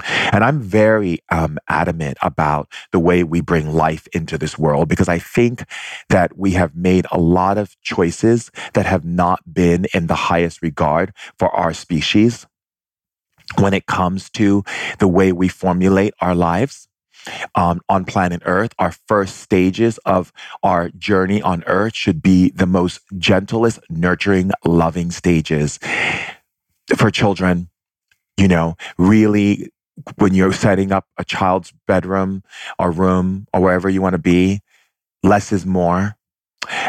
[0.05, 5.09] and I'm very um, adamant about the way we bring life into this world because
[5.09, 5.65] I think
[6.09, 10.63] that we have made a lot of choices that have not been in the highest
[10.63, 12.47] regard for our species
[13.59, 14.63] when it comes to
[14.99, 16.89] the way we formulate our lives.
[17.55, 20.33] Um, on planet Earth, our first stages of
[20.65, 25.79] our journey on Earth should be the most gentlest, nurturing, loving stages
[26.97, 27.69] for children.
[28.37, 29.71] You know, really
[30.17, 32.43] when you're setting up a child's bedroom
[32.79, 34.61] or room or wherever you want to be,
[35.23, 36.17] less is more.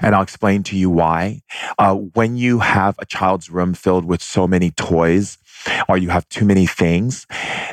[0.01, 1.41] And I'll explain to you why.
[1.79, 5.39] Uh, when you have a child's room filled with so many toys
[5.87, 7.25] or you have too many things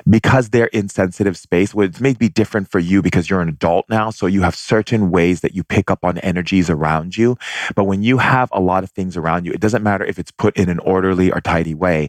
[0.08, 3.86] because they're in sensitive space, which may be different for you because you're an adult
[3.88, 4.10] now.
[4.10, 7.36] So you have certain ways that you pick up on energies around you.
[7.74, 10.30] But when you have a lot of things around you, it doesn't matter if it's
[10.30, 12.08] put in an orderly or tidy way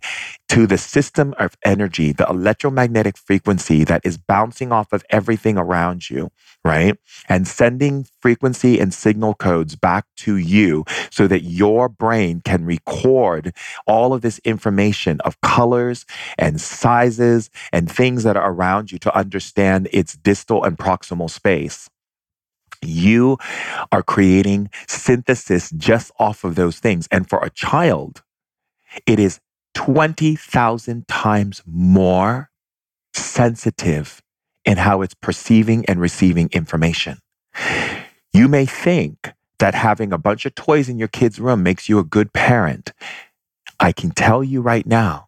[0.51, 6.09] to the system of energy, the electromagnetic frequency that is bouncing off of everything around
[6.09, 6.29] you,
[6.65, 6.97] right?
[7.29, 13.53] And sending frequency and signal codes back to you so that your brain can record
[13.87, 16.05] all of this information of colors
[16.37, 21.89] and sizes and things that are around you to understand its distal and proximal space.
[22.81, 23.37] You
[23.89, 27.07] are creating synthesis just off of those things.
[27.09, 28.21] And for a child,
[29.05, 29.39] it is
[29.73, 32.49] 20,000 times more
[33.13, 34.21] sensitive
[34.65, 37.19] in how it's perceiving and receiving information.
[38.33, 41.99] You may think that having a bunch of toys in your kid's room makes you
[41.99, 42.93] a good parent.
[43.79, 45.27] I can tell you right now,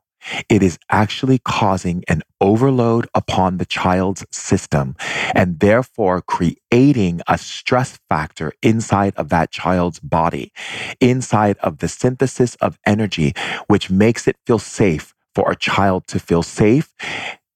[0.49, 4.95] it is actually causing an overload upon the child's system
[5.33, 10.51] and therefore creating a stress factor inside of that child's body,
[10.99, 13.33] inside of the synthesis of energy,
[13.67, 16.93] which makes it feel safe for a child to feel safe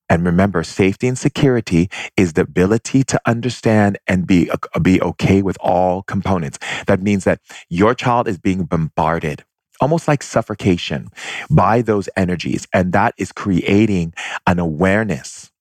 [0.09, 4.49] and remember, safety and security is the ability to understand and be,
[4.81, 6.59] be okay with all components.
[6.87, 9.43] That means that your child is being bombarded
[9.81, 11.09] almost like suffocation
[11.49, 12.67] by those energies.
[12.73, 14.13] And that is creating
[14.45, 15.51] an awareness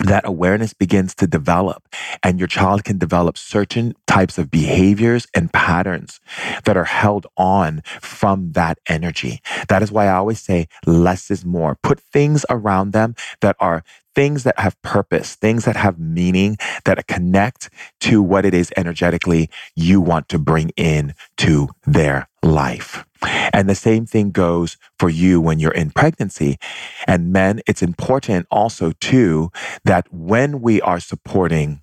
[0.00, 1.88] that awareness begins to develop
[2.22, 6.20] and your child can develop certain types of behaviors and patterns
[6.64, 9.40] that are held on from that energy.
[9.68, 11.76] That is why I always say less is more.
[11.82, 17.06] Put things around them that are things that have purpose, things that have meaning, that
[17.06, 23.05] connect to what it is energetically you want to bring in to their life.
[23.52, 26.58] And the same thing goes for you when you're in pregnancy.
[27.06, 29.50] And men, it's important also too
[29.84, 31.82] that when we are supporting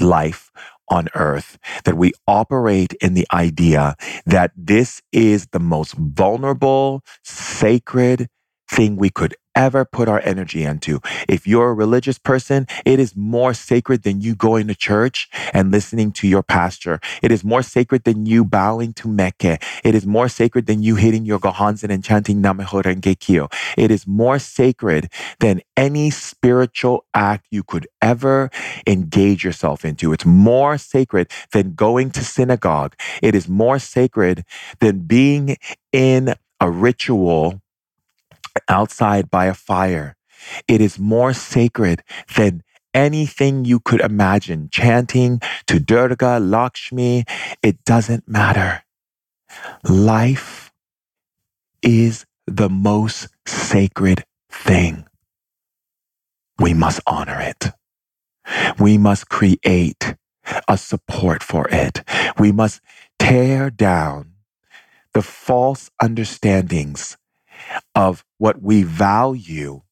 [0.00, 0.50] life
[0.88, 8.28] on earth, that we operate in the idea that this is the most vulnerable, sacred
[8.70, 11.00] thing we could ever put our energy into.
[11.28, 15.70] If you're a religious person, it is more sacred than you going to church and
[15.70, 17.00] listening to your pastor.
[17.22, 19.58] It is more sacred than you bowing to Mecca.
[19.82, 23.48] It is more sacred than you hitting your Gohonzon and chanting Nam-myoho Renge Kyo.
[23.76, 28.50] It is more sacred than any spiritual act you could ever
[28.86, 30.12] engage yourself into.
[30.12, 32.94] It's more sacred than going to synagogue.
[33.22, 34.44] It is more sacred
[34.80, 35.56] than being
[35.92, 37.60] in a ritual
[38.68, 40.16] outside by a fire.
[40.68, 42.02] It is more sacred
[42.36, 42.62] than
[42.92, 44.68] anything you could imagine.
[44.70, 47.24] Chanting to Durga, Lakshmi,
[47.62, 48.82] it doesn't matter.
[49.84, 50.72] Life
[51.82, 55.06] is the most sacred thing.
[56.58, 57.72] We must honor it.
[58.78, 60.14] We must create
[60.68, 62.02] a support for it.
[62.38, 62.80] We must
[63.18, 64.32] tear down
[65.14, 67.16] the false understandings
[67.94, 69.82] of what we value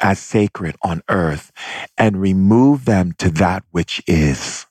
[0.00, 1.52] as sacred on earth
[1.96, 4.66] and remove them to that which is.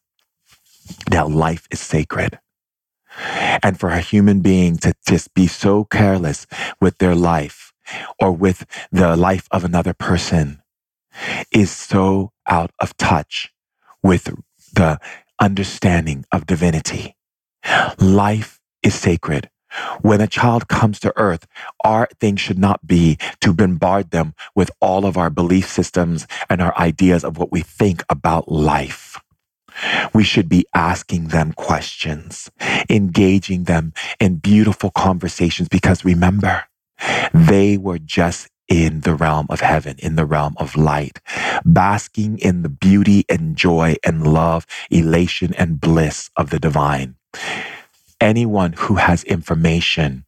[1.09, 2.39] Now, life is sacred.
[3.63, 6.45] And for a human being to just be so careless
[6.81, 7.73] with their life
[8.19, 10.61] or with the life of another person
[11.51, 13.53] is so out of touch
[14.03, 14.35] with
[14.73, 14.99] the
[15.39, 17.15] understanding of divinity.
[17.99, 19.49] Life is sacred.
[20.01, 21.47] When a child comes to earth,
[21.83, 26.61] our thing should not be to bombard them with all of our belief systems and
[26.61, 29.19] our ideas of what we think about life.
[30.13, 32.49] We should be asking them questions,
[32.89, 36.63] engaging them in beautiful conversations because remember,
[37.33, 41.19] they were just in the realm of heaven, in the realm of light,
[41.65, 47.15] basking in the beauty and joy and love, elation and bliss of the divine
[48.21, 50.25] anyone who has information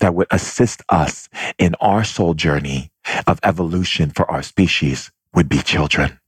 [0.00, 2.90] that would assist us in our soul journey
[3.26, 6.18] of evolution for our species would be children,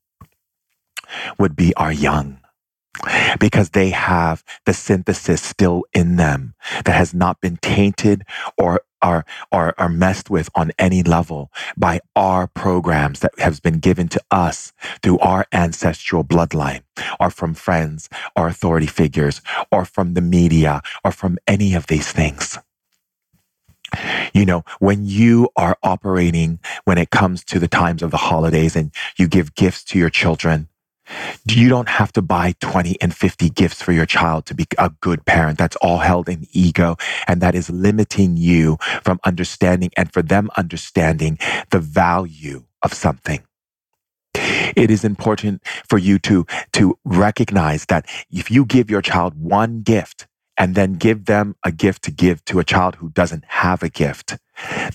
[1.39, 2.39] would be our young,
[3.41, 8.23] because they have the synthesis still in them that has not been tainted
[8.59, 13.79] or are, are, are messed with on any level by our programs that has been
[13.79, 14.73] given to us
[15.03, 16.83] through our ancestral bloodline
[17.21, 22.11] or from friends or authority figures or from the media or from any of these
[22.11, 22.59] things.
[24.33, 28.75] You know, when you are operating when it comes to the times of the holidays
[28.75, 30.69] and you give gifts to your children,
[31.47, 34.91] You don't have to buy 20 and 50 gifts for your child to be a
[35.01, 35.59] good parent.
[35.59, 36.97] That's all held in ego.
[37.27, 41.39] And that is limiting you from understanding and for them understanding
[41.71, 43.43] the value of something.
[44.35, 49.83] It is important for you to, to recognize that if you give your child one
[49.83, 53.83] gift and then give them a gift to give to a child who doesn't have
[53.83, 54.39] a gift,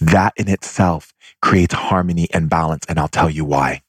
[0.02, 2.86] that in itself creates harmony and balance.
[2.88, 3.82] And I'll tell you why.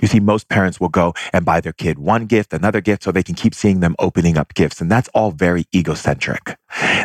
[0.00, 3.12] You see, most parents will go and buy their kid one gift, another gift, so
[3.12, 4.80] they can keep seeing them opening up gifts.
[4.80, 6.56] And that's all very egocentric.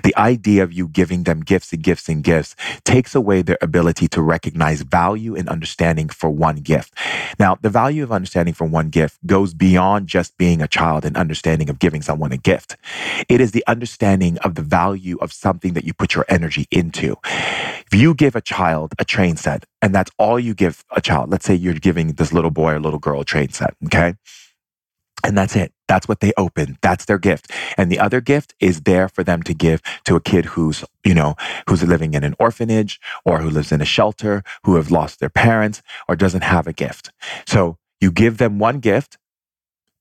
[0.03, 4.07] The idea of you giving them gifts and gifts and gifts takes away their ability
[4.09, 6.93] to recognize value and understanding for one gift.
[7.39, 11.17] Now, the value of understanding for one gift goes beyond just being a child and
[11.17, 12.77] understanding of giving someone a gift.
[13.27, 17.17] It is the understanding of the value of something that you put your energy into.
[17.91, 21.29] If you give a child a train set and that's all you give a child,
[21.29, 24.15] let's say you're giving this little boy or little girl a train set, okay?
[25.23, 25.73] And that's it.
[25.87, 26.77] That's what they open.
[26.81, 27.51] That's their gift.
[27.77, 31.13] And the other gift is there for them to give to a kid who's, you
[31.13, 31.35] know,
[31.69, 35.29] who's living in an orphanage or who lives in a shelter, who have lost their
[35.29, 37.11] parents or doesn't have a gift.
[37.47, 39.17] So you give them one gift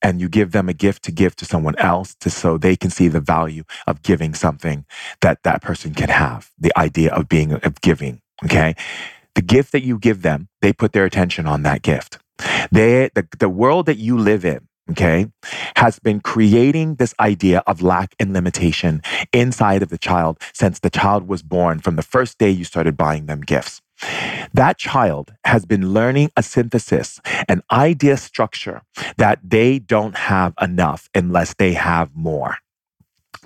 [0.01, 2.89] and you give them a gift to give to someone else to so they can
[2.89, 4.85] see the value of giving something
[5.21, 6.51] that that person can have.
[6.57, 8.21] The idea of being, of giving.
[8.45, 8.75] Okay.
[9.35, 12.19] The gift that you give them, they put their attention on that gift.
[12.71, 15.27] They, the, the world that you live in, okay,
[15.75, 19.01] has been creating this idea of lack and limitation
[19.33, 22.97] inside of the child since the child was born from the first day you started
[22.97, 23.81] buying them gifts.
[24.53, 28.81] That child has been learning a synthesis, an idea structure
[29.17, 32.57] that they don't have enough unless they have more.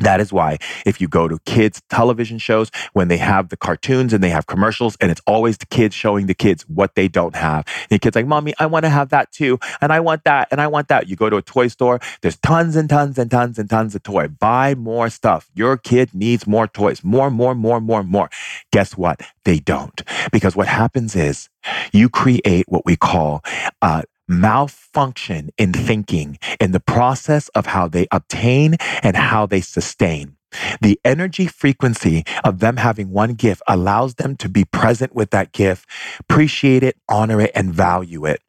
[0.01, 4.13] That is why if you go to kids television shows, when they have the cartoons
[4.13, 7.35] and they have commercials and it's always the kids showing the kids what they don't
[7.35, 7.65] have.
[7.67, 9.59] And the kid's like, mommy, I want to have that too.
[9.79, 10.47] And I want that.
[10.51, 11.07] And I want that.
[11.07, 14.03] You go to a toy store, there's tons and tons and tons and tons of
[14.03, 14.27] toy.
[14.27, 15.49] Buy more stuff.
[15.53, 18.29] Your kid needs more toys, more, more, more, more, more.
[18.71, 19.21] Guess what?
[19.45, 20.01] They don't.
[20.31, 21.49] Because what happens is
[21.91, 23.43] you create what we call
[23.81, 30.37] uh, malfunction in thinking in the process of how they obtain and how they sustain.
[30.81, 35.51] The energy frequency of them having one gift allows them to be present with that
[35.53, 35.87] gift,
[36.19, 38.41] appreciate it, honor it, and value it.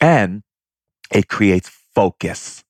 [0.00, 0.42] And
[1.12, 2.64] it creates focus.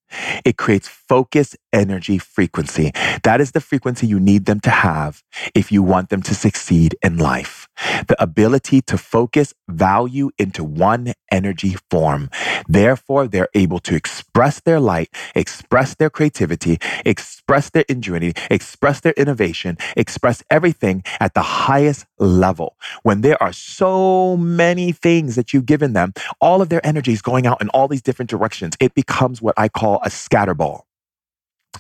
[0.45, 2.93] It creates focus, energy, frequency.
[3.25, 5.25] That is the frequency you need them to have
[5.57, 7.67] if you want them to succeed in life.
[8.07, 12.31] The ability to focus value into one energy form.
[12.69, 19.15] Therefore, they're able to express their light, express their creativity, express their ingenuity, express their
[19.17, 22.77] innovation, express everything at the highest level.
[23.03, 27.23] When there are so many things that you've given them, all of their energy is
[27.23, 28.77] going out in all these different directions.
[28.79, 30.83] It becomes what I call a scatterball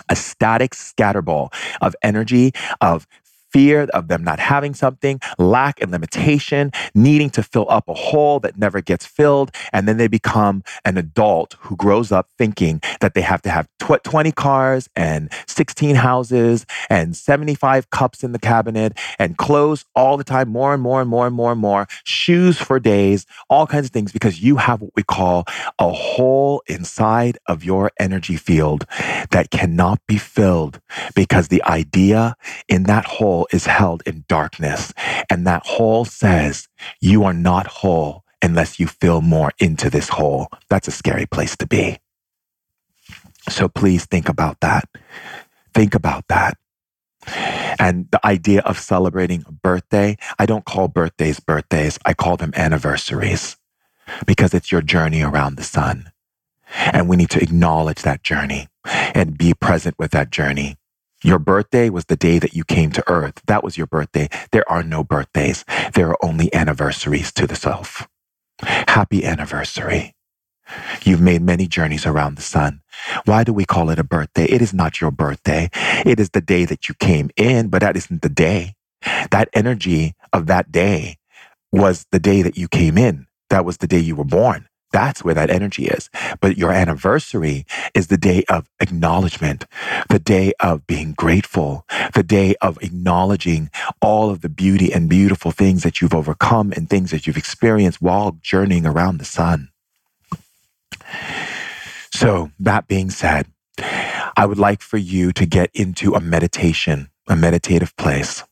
[0.08, 3.06] a static scatterball of energy, of
[3.52, 8.40] fear of them not having something, lack and limitation, needing to fill up a hole
[8.40, 9.50] that never gets filled.
[9.72, 13.68] And then they become an adult who grows up thinking that they have to have
[13.78, 20.16] tw- 20 cars and 16 houses and 75 cups in the cabinet and clothes all
[20.16, 23.66] the time, more and more and more and more and more, shoes for days, all
[23.66, 25.44] kinds of things because you have what we call
[25.78, 28.86] a hole inside of your energy field
[29.30, 30.80] that cannot be filled
[31.14, 32.36] because the idea
[32.68, 34.92] in that hole hole is held in darkness.
[35.30, 36.68] And that hole says,
[37.00, 40.48] you are not whole unless you fill more into this hole.
[40.68, 41.98] That's a scary place to be.
[43.48, 44.88] So please think about that.
[45.74, 46.58] Think about that.
[47.78, 51.98] And the idea of celebrating a birthday, I don't call birthdays birthdays.
[52.04, 53.56] I call them anniversaries
[54.26, 56.12] because it's your journey around the sun.
[56.92, 60.76] And we need to acknowledge that journey and be present with that journey
[61.22, 63.42] your birthday was the day that you came to earth.
[63.46, 64.28] That was your birthday.
[64.52, 65.64] There are no birthdays.
[65.94, 68.08] There are only anniversaries to the self.
[68.62, 70.14] Happy anniversary.
[71.04, 72.82] You've made many journeys around the sun.
[73.24, 74.44] Why do we call it a birthday?
[74.46, 75.70] It is not your birthday.
[76.06, 78.74] It is the day that you came in, but that isn't the day.
[79.30, 81.18] That energy of that day
[81.72, 83.26] was the day that you came in.
[83.50, 84.68] That was the day you were born.
[84.92, 86.10] That's where that energy is.
[86.40, 89.66] But your anniversary is the day of acknowledgement,
[90.08, 93.70] the day of being grateful, the day of acknowledging
[94.00, 98.02] all of the beauty and beautiful things that you've overcome and things that you've experienced
[98.02, 99.68] while journeying around the sun.
[102.12, 103.46] So, that being said,
[104.36, 108.44] I would like for you to get into a meditation, a meditative place.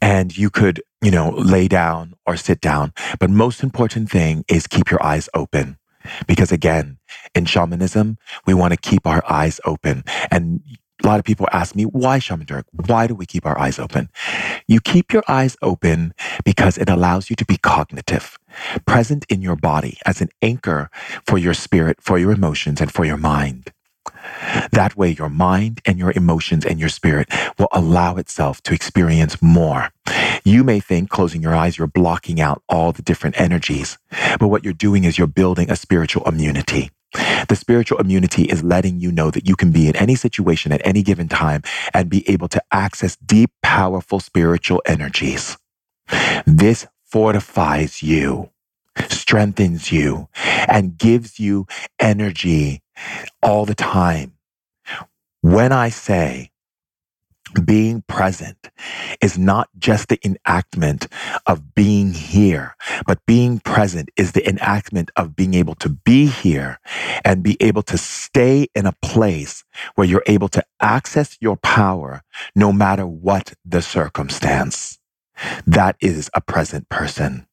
[0.00, 2.92] And you could, you know, lay down or sit down.
[3.18, 5.78] But most important thing is keep your eyes open.
[6.26, 6.98] Because again,
[7.34, 10.04] in shamanism, we want to keep our eyes open.
[10.30, 10.60] And
[11.02, 12.64] a lot of people ask me, why Shaman Durek?
[12.86, 14.10] Why do we keep our eyes open?
[14.68, 16.14] You keep your eyes open
[16.44, 18.38] because it allows you to be cognitive,
[18.86, 20.90] present in your body as an anchor
[21.26, 23.72] for your spirit, for your emotions, and for your mind.
[24.72, 29.40] That way, your mind and your emotions and your spirit will allow itself to experience
[29.42, 29.90] more.
[30.44, 33.98] You may think closing your eyes, you're blocking out all the different energies,
[34.38, 36.90] but what you're doing is you're building a spiritual immunity.
[37.48, 40.82] The spiritual immunity is letting you know that you can be in any situation at
[40.84, 41.62] any given time
[41.92, 45.56] and be able to access deep, powerful spiritual energies.
[46.46, 48.50] This fortifies you,
[49.08, 50.28] strengthens you,
[50.68, 51.66] and gives you
[52.00, 52.82] energy
[53.42, 54.34] all the time.
[55.42, 56.50] When I say
[57.64, 58.70] being present
[59.22, 61.08] is not just the enactment
[61.46, 62.76] of being here,
[63.06, 66.78] but being present is the enactment of being able to be here
[67.24, 69.64] and be able to stay in a place
[69.96, 72.22] where you're able to access your power
[72.54, 74.98] no matter what the circumstance.
[75.66, 77.46] That is a present person.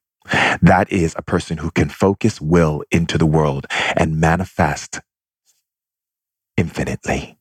[0.62, 3.66] That is a person who can focus will into the world
[3.96, 5.00] and manifest
[6.56, 7.38] infinitely.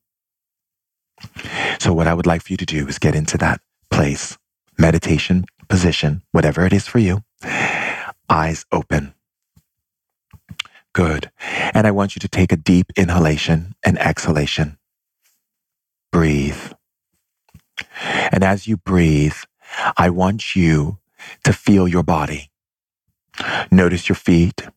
[1.80, 4.38] So, what I would like for you to do is get into that place,
[4.78, 7.24] meditation position, whatever it is for you,
[8.30, 9.14] eyes open.
[10.94, 11.32] Good.
[11.74, 14.78] And I want you to take a deep inhalation and exhalation.
[16.12, 16.74] Breathe.
[18.32, 19.36] And as you breathe,
[19.98, 21.00] I want you
[21.46, 22.52] to feel your body.
[23.72, 24.68] Notice your feet.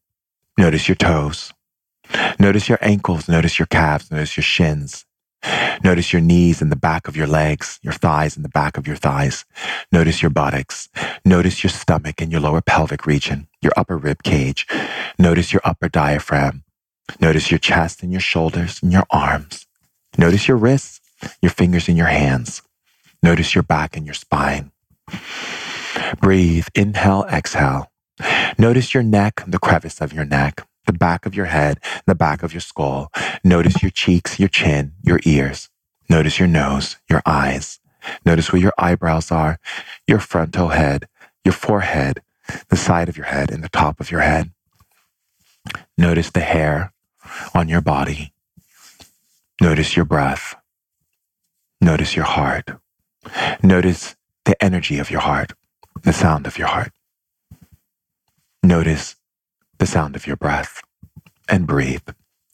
[0.56, 1.52] Notice your toes.
[2.38, 3.28] Notice your ankles.
[3.28, 4.10] Notice your calves.
[4.10, 5.06] Notice your shins.
[5.84, 8.86] Notice your knees and the back of your legs, your thighs and the back of
[8.86, 9.44] your thighs.
[9.92, 10.88] Notice your buttocks.
[11.24, 14.66] Notice your stomach and your lower pelvic region, your upper rib cage.
[15.18, 16.64] Notice your upper diaphragm.
[17.20, 19.66] Notice your chest and your shoulders and your arms.
[20.18, 21.00] Notice your wrists,
[21.42, 22.62] your fingers and your hands.
[23.22, 24.72] Notice your back and your spine.
[26.20, 26.66] Breathe.
[26.74, 27.90] Inhale, exhale.
[28.58, 32.42] Notice your neck, the crevice of your neck the back of your head, the back
[32.42, 33.10] of your skull.
[33.42, 35.68] Notice your cheeks, your chin, your ears.
[36.08, 37.80] Notice your nose, your eyes.
[38.24, 39.58] Notice where your eyebrows are,
[40.06, 41.08] your frontal head,
[41.44, 42.20] your forehead,
[42.68, 44.52] the side of your head, and the top of your head.
[45.96, 46.92] Notice the hair
[47.54, 48.32] on your body.
[49.60, 50.54] Notice your breath.
[51.80, 52.70] Notice your heart.
[53.62, 55.52] Notice the energy of your heart,
[56.02, 56.92] the sound of your heart.
[58.62, 59.16] Notice
[59.84, 60.80] the sound of your breath
[61.46, 62.08] and breathe.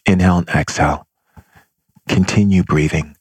[0.04, 1.06] Inhale and exhale.
[2.08, 3.16] Continue breathing.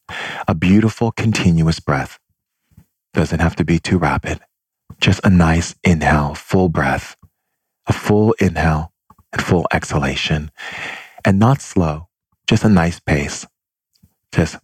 [0.48, 2.18] A beautiful, continuous breath.
[3.14, 4.40] Doesn't have to be too rapid.
[5.00, 7.18] Just a nice inhale, full breath,
[7.86, 8.92] a full inhale
[9.32, 10.50] and full exhalation.
[11.24, 12.08] And not slow,
[12.48, 13.46] just a nice pace.
[14.32, 14.58] Just.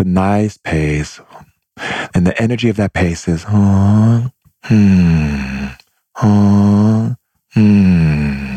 [0.00, 1.20] A nice pace.
[2.14, 4.28] And the energy of that pace is, huh,
[4.64, 5.66] hmm,
[6.16, 7.14] huh,
[7.52, 8.56] hmm,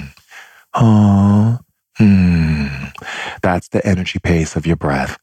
[0.74, 1.58] huh,
[1.98, 2.68] hmm.
[3.41, 5.18] That's the energy pace of your breath.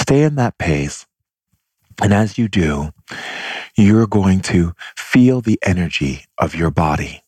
[0.00, 1.06] Stay in that pace.
[2.02, 2.90] And as you do,
[3.76, 7.22] you're going to feel the energy of your body.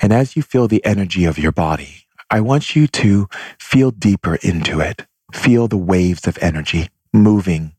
[0.00, 3.28] And as you feel the energy of your body, I want you to
[3.58, 5.06] feel deeper into it.
[5.32, 7.74] Feel the waves of energy moving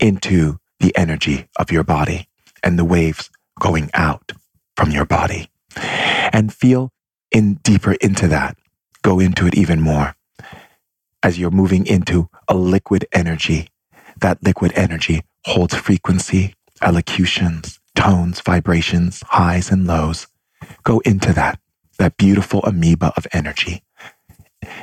[0.00, 2.28] into the energy of your body
[2.62, 3.30] and the waves
[3.60, 4.32] going out
[4.76, 5.50] from your body.
[6.32, 6.92] And feel
[7.32, 8.56] in deeper into that.
[9.02, 10.16] Go into it even more
[11.22, 13.68] as you're moving into a liquid energy.
[14.20, 20.26] That liquid energy holds frequency, elocutions, tones, vibrations, highs and lows.
[20.84, 21.60] Go into that,
[21.98, 23.82] that beautiful amoeba of energy,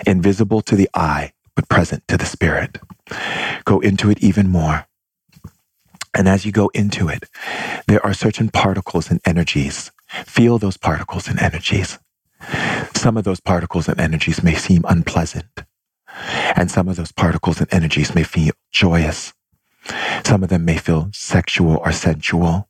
[0.06, 2.78] invisible to the eye, but present to the spirit.
[3.66, 4.86] Go into it even more.
[6.14, 7.24] And as you go into it,
[7.88, 9.92] there are certain particles and energies.
[10.26, 11.98] Feel those particles and energies.
[12.94, 15.64] Some of those particles and energies may seem unpleasant.
[16.56, 19.34] And some of those particles and energies may feel joyous.
[20.24, 22.70] Some of them may feel sexual or sensual.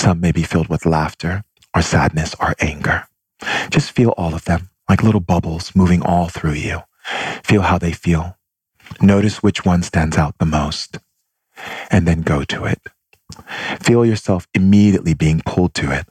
[0.00, 3.06] Some may be filled with laughter or sadness or anger.
[3.68, 6.80] Just feel all of them like little bubbles moving all through you.
[7.44, 8.36] Feel how they feel.
[9.00, 10.98] Notice which one stands out the most,
[11.90, 12.80] and then go to it.
[13.80, 16.06] Feel yourself immediately being pulled to it,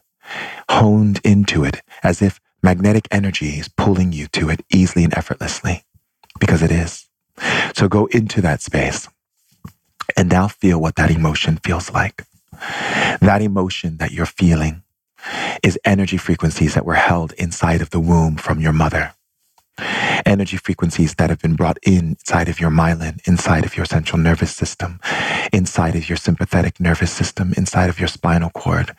[0.70, 5.84] honed into it, as if Magnetic energy is pulling you to it easily and effortlessly
[6.40, 7.08] because it is.
[7.76, 9.08] So go into that space
[10.16, 12.24] and now feel what that emotion feels like.
[13.20, 14.84] That emotion that you're feeling
[15.64, 19.14] is energy frequencies that were held inside of the womb from your mother.
[20.26, 24.56] Energy frequencies that have been brought inside of your myelin, inside of your central nervous
[24.56, 25.00] system,
[25.52, 28.96] inside of your sympathetic nervous system, inside of your spinal cord.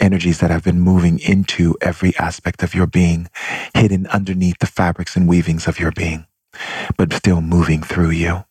[0.00, 3.28] Energies that have been moving into every aspect of your being,
[3.74, 6.26] hidden underneath the fabrics and weavings of your being,
[6.96, 8.44] but still moving through you.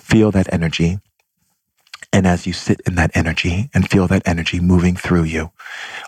[0.00, 0.98] Feel that energy
[2.12, 5.52] and as you sit in that energy and feel that energy moving through you,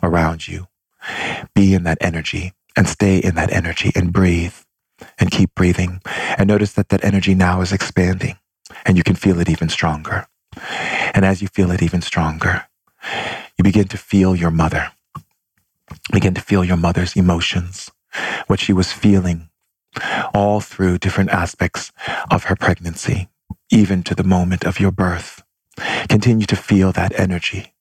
[0.03, 0.67] around you,
[1.55, 4.55] be in that energy and stay in that energy and breathe
[5.19, 6.01] and keep breathing.
[6.39, 8.37] And notice that that energy now is expanding
[8.85, 10.27] and you can feel it even stronger.
[11.15, 12.65] And as you feel it even stronger,
[13.57, 14.93] you begin to feel your mother,
[16.13, 17.91] begin to feel your mother's emotions,
[18.47, 19.49] what she was feeling
[20.35, 21.93] all through different aspects
[22.31, 23.29] of her pregnancy,
[23.71, 25.43] even to the moment of your birth.
[26.09, 27.75] Continue to feel that energy.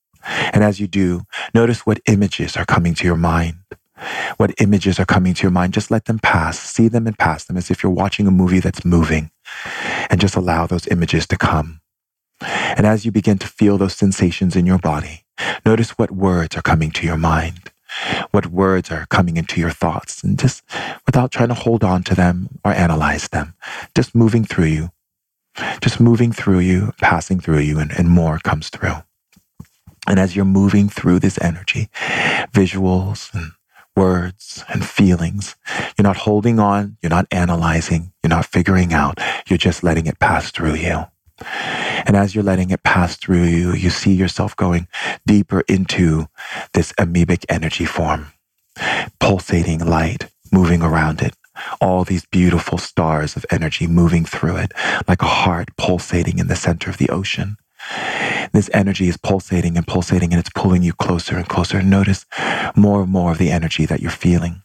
[0.53, 3.57] And as you do, notice what images are coming to your mind.
[4.38, 6.60] What images are coming to your mind, just let them pass.
[6.60, 9.32] See them and pass them as if you're watching a movie that's moving.
[10.10, 11.82] And just allow those images to come.
[12.41, 15.26] And as you begin to feel those sensations in your body,
[15.66, 17.72] notice what words are coming to your mind.
[18.32, 20.24] What words are coming into your thoughts.
[20.24, 20.64] And just
[21.06, 23.56] without trying to hold on to them or analyze them,
[23.95, 24.91] just moving through you,
[25.82, 28.95] just moving through you, passing through you, and, and more comes through.
[30.08, 31.89] And as you're moving through this energy,
[32.54, 33.52] visuals and
[34.00, 35.58] words and feelings,
[35.97, 40.20] you're not holding on, you're not analyzing, you're not figuring out, you're just letting it
[40.20, 41.04] pass through you.
[42.08, 44.88] And as you're letting it pass through you, you see yourself going
[45.26, 46.28] deeper into
[46.74, 48.32] this amoebic energy form,
[49.20, 51.36] pulsating light moving around it,
[51.82, 54.72] all these beautiful stars of energy moving through it,
[55.10, 57.58] like a heart pulsating in the center of the ocean.
[58.54, 61.82] This energy is pulsating and pulsating and it's pulling you closer and closer.
[61.82, 62.26] Notice
[62.76, 64.64] more and more of the energy that you're feeling.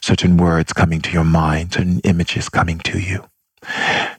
[0.00, 3.24] Certain words coming to your mind, certain images coming to you.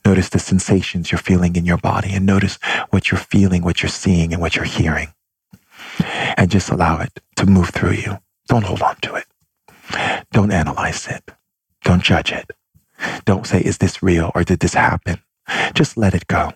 [0.05, 3.89] Notice the sensations you're feeling in your body and notice what you're feeling, what you're
[3.89, 5.13] seeing, and what you're hearing.
[6.37, 8.19] And just allow it to move through you.
[8.47, 9.25] Don't hold on to it.
[10.31, 11.31] Don't analyze it.
[11.83, 12.51] Don't judge it.
[13.25, 15.19] Don't say, is this real or did this happen?
[15.73, 16.53] Just let it go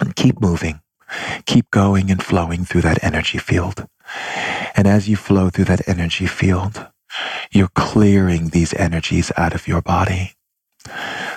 [0.00, 0.81] and keep moving.
[1.46, 3.86] Keep going and flowing through that energy field.
[4.74, 6.86] And as you flow through that energy field,
[7.50, 10.32] you're clearing these energies out of your body.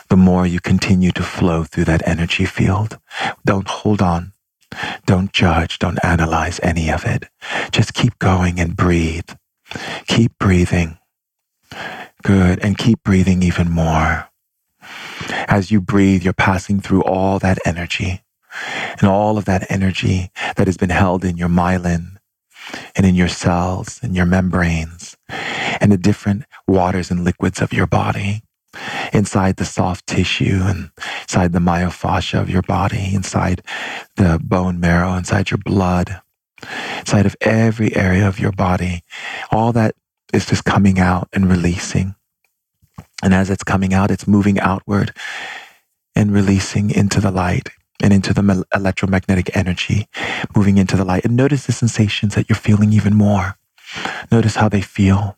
[0.09, 2.99] The more you continue to flow through that energy field,
[3.45, 4.33] don't hold on.
[5.05, 5.79] Don't judge.
[5.79, 7.25] Don't analyze any of it.
[7.71, 9.29] Just keep going and breathe.
[10.07, 10.97] Keep breathing.
[12.23, 12.59] Good.
[12.59, 14.29] And keep breathing even more.
[15.47, 18.24] As you breathe, you're passing through all that energy
[18.99, 22.17] and all of that energy that has been held in your myelin
[22.95, 25.15] and in your cells and your membranes
[25.79, 28.41] and the different waters and liquids of your body
[29.13, 30.89] inside the soft tissue and
[31.21, 33.61] inside the myofascia of your body, inside
[34.15, 36.21] the bone marrow, inside your blood,
[36.99, 39.01] inside of every area of your body.
[39.51, 39.95] All that
[40.33, 42.15] is just coming out and releasing.
[43.23, 45.15] And as it's coming out, it's moving outward
[46.15, 47.69] and releasing into the light
[48.01, 50.07] and into the electromagnetic energy,
[50.55, 51.25] moving into the light.
[51.25, 53.57] And notice the sensations that you're feeling even more.
[54.31, 55.37] Notice how they feel.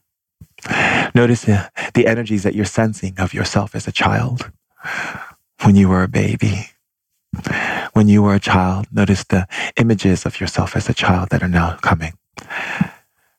[1.14, 4.52] Notice the, the energies that you're sensing of yourself as a child
[5.64, 6.70] when you were a baby.
[7.94, 9.48] When you were a child, notice the
[9.78, 12.14] images of yourself as a child that are now coming.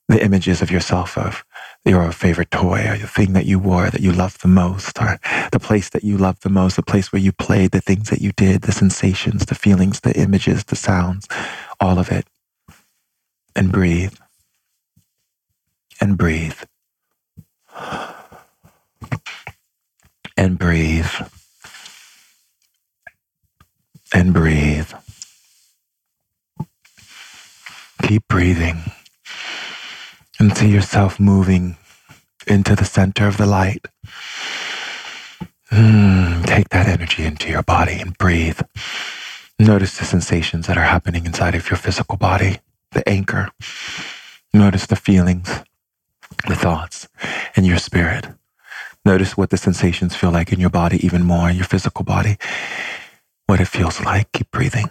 [0.09, 1.45] The images of yourself of
[1.85, 5.19] your favorite toy or the thing that you wore that you loved the most or
[5.53, 8.21] the place that you loved the most, the place where you played, the things that
[8.21, 11.27] you did, the sensations, the feelings, the images, the sounds,
[11.81, 12.27] all of it.
[13.57, 14.15] And breathe.
[16.01, 16.59] And breathe.
[20.37, 21.11] And breathe.
[24.15, 24.93] And breathe.
[28.03, 28.83] Keep breathing
[30.39, 31.77] and see yourself moving
[32.47, 33.87] into the center of the light.
[35.71, 38.61] Mm, take that energy into your body and breathe.
[39.59, 42.61] Notice the sensations that are happening inside of your physical body,
[42.93, 43.51] the anchor.
[44.55, 45.49] Notice the feelings,
[46.47, 47.09] the thoughts,
[47.57, 48.29] and your spirit.
[49.05, 52.37] Notice what the sensations feel like in your body, even more, in your physical body,
[53.47, 54.33] what it feels like.
[54.33, 54.91] Keep breathing.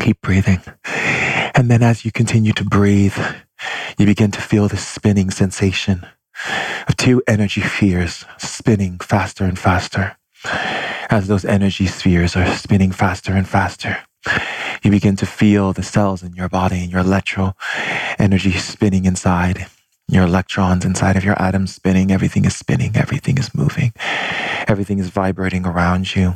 [0.00, 0.60] Keep breathing.
[1.54, 3.18] And then as you continue to breathe,
[3.98, 6.06] you begin to feel this spinning sensation
[6.88, 10.16] of two energy spheres spinning faster and faster.
[11.10, 13.98] As those energy spheres are spinning faster and faster,
[14.82, 17.54] you begin to feel the cells in your body and your electro
[18.18, 19.66] energy spinning inside.
[20.08, 22.10] Your electrons inside of your atoms spinning.
[22.10, 22.96] Everything is spinning.
[22.96, 23.92] Everything is moving.
[24.66, 26.34] Everything is vibrating around you.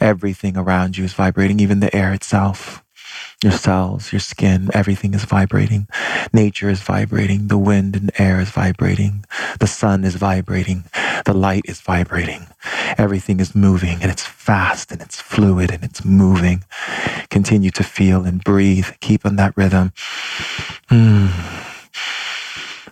[0.00, 2.82] Everything around you is vibrating, even the air itself.
[3.42, 5.86] Your cells, your skin, everything is vibrating.
[6.32, 7.48] Nature is vibrating.
[7.48, 9.24] The wind and air is vibrating.
[9.60, 10.84] The sun is vibrating.
[11.24, 12.46] The light is vibrating.
[12.98, 16.64] Everything is moving and it's fast and it's fluid and it's moving.
[17.30, 18.88] Continue to feel and breathe.
[19.00, 19.92] Keep on that rhythm.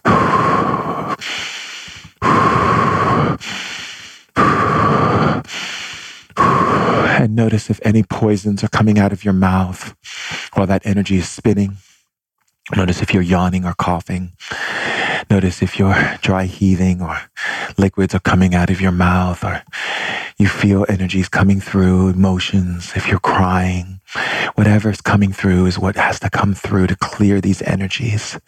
[0.07, 0.54] Mm.
[7.25, 9.97] And notice if any poisons are coming out of your mouth
[10.53, 11.79] while that energy is spinning.
[12.77, 14.33] Notice if you're yawning or coughing.
[15.31, 17.19] Notice if you're dry heaving or
[17.79, 19.63] liquids are coming out of your mouth or
[20.39, 24.01] you feel energies coming through, emotions, if you're crying.
[24.55, 28.39] Whatever's coming through is what has to come through to clear these energies.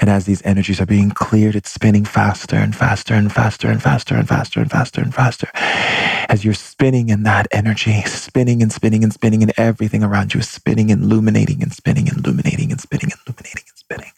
[0.00, 3.82] And as these energies are being cleared, it's spinning faster and faster and faster and
[3.82, 5.48] faster and faster and faster and faster.
[5.54, 10.40] As you're spinning in that energy, spinning and spinning and spinning, and everything around you
[10.40, 14.12] is spinning and illuminating and spinning and illuminating and spinning and illuminating and spinning.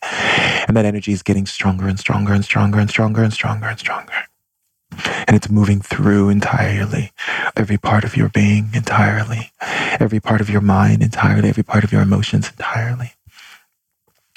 [0.69, 3.79] And that energy is getting stronger and stronger and stronger and stronger and stronger and
[3.79, 4.13] stronger.
[5.27, 7.13] And it's moving through entirely.
[7.57, 9.53] Every part of your being entirely,
[10.01, 13.15] every part of your mind entirely, every part of your emotions entirely.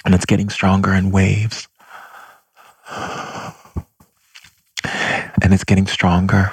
[0.04, 1.68] And it's getting stronger in waves.
[5.42, 6.52] And it's getting stronger,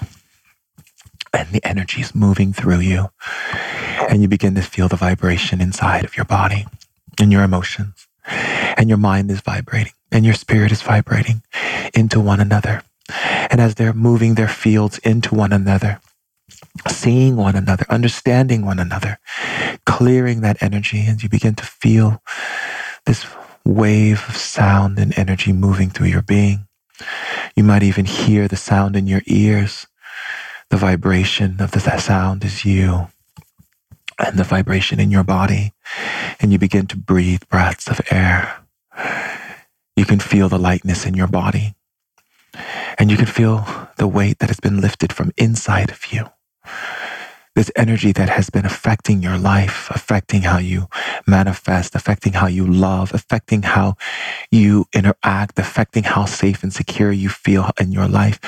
[1.33, 3.11] and the energy is moving through you,
[4.09, 6.67] and you begin to feel the vibration inside of your body
[7.19, 11.43] and your emotions, and your mind is vibrating, and your spirit is vibrating
[11.95, 12.83] into one another.
[13.09, 16.01] And as they're moving their fields into one another,
[16.89, 19.19] seeing one another, understanding one another,
[19.85, 22.23] clearing that energy, and you begin to feel
[23.07, 23.27] this
[23.65, 26.67] wave of sound and energy moving through your being.
[27.57, 29.87] You might even hear the sound in your ears.
[30.71, 33.09] The vibration of the sound is you
[34.19, 35.73] and the vibration in your body.
[36.41, 38.65] And you begin to breathe breaths of air.
[39.97, 41.75] You can feel the lightness in your body.
[42.99, 46.27] And you can feel the weight that has been lifted from inside of you
[47.55, 50.89] this energy that has been affecting your life, affecting how you
[51.27, 53.95] manifest, affecting how you love, affecting how
[54.51, 58.39] you interact, affecting how safe and secure you feel in your life,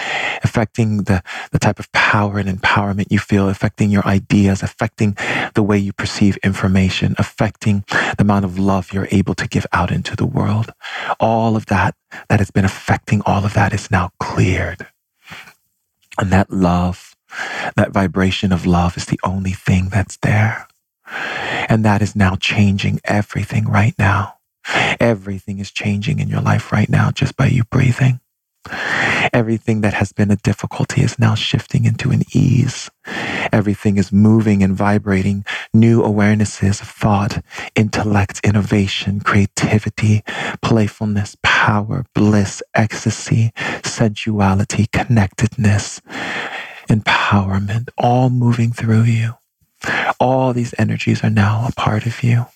[0.42, 5.16] affecting the, the type of power and empowerment you feel, affecting your ideas, affecting
[5.55, 9.92] the way you perceive information, affecting the amount of love you're able to give out
[9.92, 10.72] into the world.
[11.20, 11.94] All of that
[12.28, 14.86] that has been affecting all of that is now cleared.
[16.18, 17.13] And that love
[17.76, 20.66] that vibration of love is the only thing that's there.
[21.68, 24.39] And that is now changing everything right now.
[25.01, 28.20] Everything is changing in your life right now just by you breathing.
[29.32, 32.91] Everything that has been a difficulty is now shifting into an ease.
[33.53, 40.22] Everything is moving and vibrating new awarenesses of thought, intellect, innovation, creativity,
[40.62, 46.01] playfulness, power, bliss, ecstasy, sensuality, connectedness,
[46.89, 49.35] empowerment, all moving through you.
[50.18, 52.47] All these energies are now a part of you.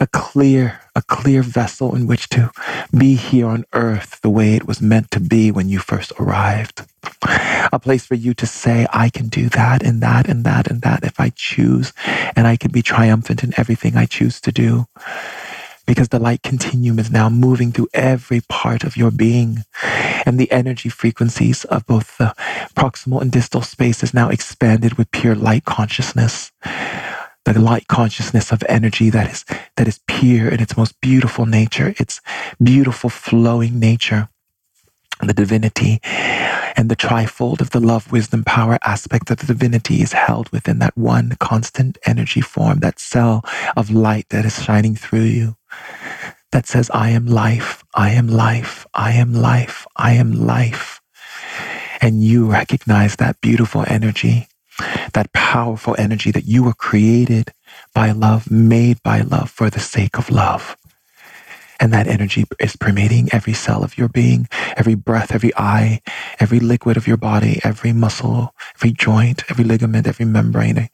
[0.00, 2.50] A clear, a clear vessel in which to
[2.96, 6.86] be here on earth the way it was meant to be when you first arrived.
[7.72, 10.82] A place for you to say, I can do that and that and that and
[10.82, 11.92] that if I choose,
[12.36, 14.86] and I can be triumphant in everything I choose to do
[15.86, 19.64] because the light continuum is now moving through every part of your being.
[20.26, 22.34] And the energy frequencies of both the
[22.74, 26.52] proximal and distal space is now expanded with pure light consciousness.
[27.44, 29.44] The light consciousness of energy that is,
[29.76, 32.20] that is pure in its most beautiful nature, its
[32.62, 34.28] beautiful flowing nature,
[35.20, 40.12] the divinity and the trifold of the love, wisdom, power aspect of the divinity is
[40.12, 43.44] held within that one constant energy form, that cell
[43.76, 45.56] of light that is shining through you
[46.52, 51.00] that says, I am life, I am life, I am life, I am life.
[52.00, 54.48] And you recognize that beautiful energy,
[55.12, 57.52] that powerful energy that you were created
[57.94, 60.76] by love, made by love for the sake of love.
[61.80, 66.02] And that energy is permeating every cell of your being, every breath, every eye,
[66.38, 70.90] every liquid of your body, every muscle, every joint, every ligament, every membrane,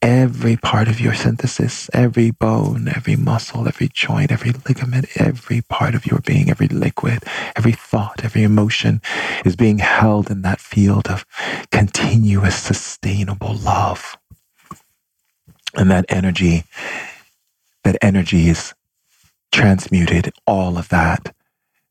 [0.00, 5.96] every part of your synthesis, every bone, every muscle, every joint, every ligament, every part
[5.96, 7.24] of your being, every liquid,
[7.56, 9.02] every thought, every emotion
[9.44, 11.26] is being held in that field of
[11.72, 14.16] continuous, sustainable love.
[15.74, 16.64] And that energy,
[17.84, 18.74] that energy is
[19.52, 21.34] transmuted, all of that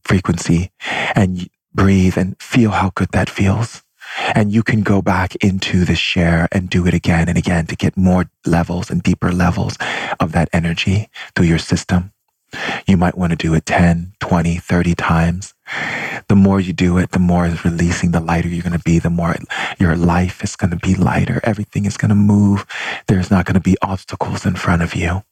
[0.03, 0.71] frequency,
[1.15, 3.83] and breathe and feel how good that feels.
[4.33, 7.75] And you can go back into the share and do it again and again to
[7.75, 9.77] get more levels and deeper levels
[10.19, 12.13] of that energy through your system.
[12.87, 15.53] You might want to do it 10, 20, 30 times.
[16.29, 18.99] The more you do it, the more it's releasing, the lighter you're going to be,
[18.99, 19.35] the more
[19.77, 21.41] your life is going to be lighter.
[21.43, 22.65] Everything is going to move.
[23.07, 25.23] There's not going to be obstacles in front of you.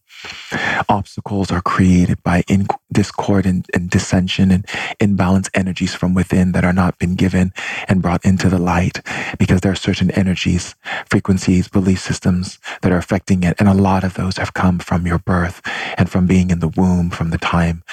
[0.89, 4.65] Obstacles are created by in, discord and, and dissension and
[4.99, 7.53] imbalanced energies from within that are not been given
[7.87, 9.01] and brought into the light
[9.37, 10.75] because there are certain energies,
[11.09, 13.55] frequencies, belief systems that are affecting it.
[13.59, 15.61] And a lot of those have come from your birth
[15.97, 17.83] and from being in the womb from the time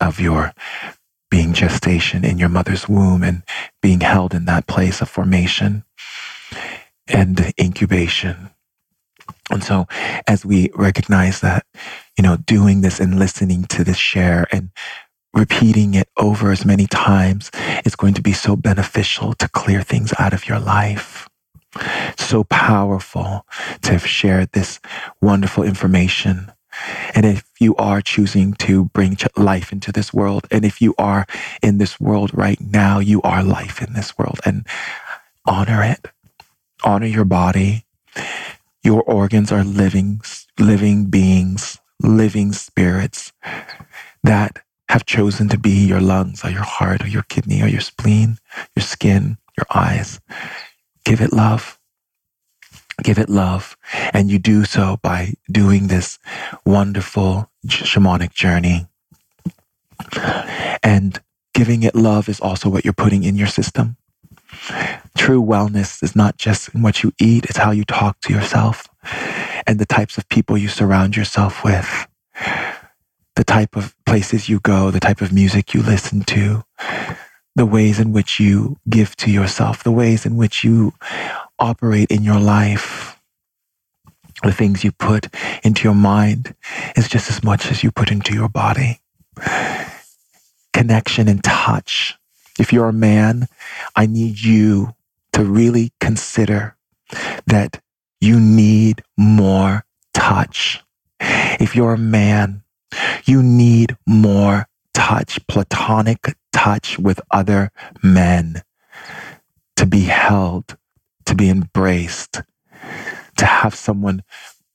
[0.00, 0.52] of your
[1.30, 3.42] being gestation in your mother's womb and
[3.82, 5.84] being held in that place of formation
[7.08, 8.50] and incubation
[9.50, 9.86] and so
[10.26, 11.64] as we recognize that,
[12.16, 14.70] you know, doing this and listening to this share and
[15.32, 17.50] repeating it over as many times
[17.84, 21.28] is going to be so beneficial to clear things out of your life.
[22.16, 23.46] So powerful
[23.82, 24.80] to have shared this
[25.20, 26.50] wonderful information.
[27.14, 31.26] And if you are choosing to bring life into this world, and if you are
[31.62, 34.66] in this world right now, you are life in this world and
[35.46, 36.06] honor it.
[36.84, 37.84] Honor your body
[38.86, 40.20] your organs are living,
[40.60, 43.32] living beings, living spirits
[44.22, 47.80] that have chosen to be your lungs or your heart or your kidney or your
[47.80, 48.38] spleen,
[48.76, 50.20] your skin, your eyes.
[51.04, 51.80] Give it love.
[53.02, 53.76] Give it love.
[54.14, 56.20] And you do so by doing this
[56.64, 58.86] wonderful shamanic journey.
[60.84, 61.20] And
[61.54, 63.96] giving it love is also what you're putting in your system.
[65.16, 68.88] True wellness is not just in what you eat, it's how you talk to yourself
[69.66, 72.06] and the types of people you surround yourself with,
[73.34, 76.64] the type of places you go, the type of music you listen to,
[77.56, 80.92] the ways in which you give to yourself, the ways in which you
[81.58, 83.18] operate in your life,
[84.42, 85.28] the things you put
[85.64, 86.54] into your mind
[86.96, 89.00] is just as much as you put into your body.
[90.72, 92.16] Connection and touch
[92.58, 93.48] if you're a man,
[93.94, 94.94] I need you
[95.32, 96.76] to really consider
[97.46, 97.80] that
[98.20, 99.84] you need more
[100.14, 100.82] touch.
[101.20, 102.62] If you're a man,
[103.24, 107.70] you need more touch, platonic touch with other
[108.02, 108.62] men
[109.76, 110.76] to be held,
[111.26, 112.42] to be embraced,
[113.36, 114.22] to have someone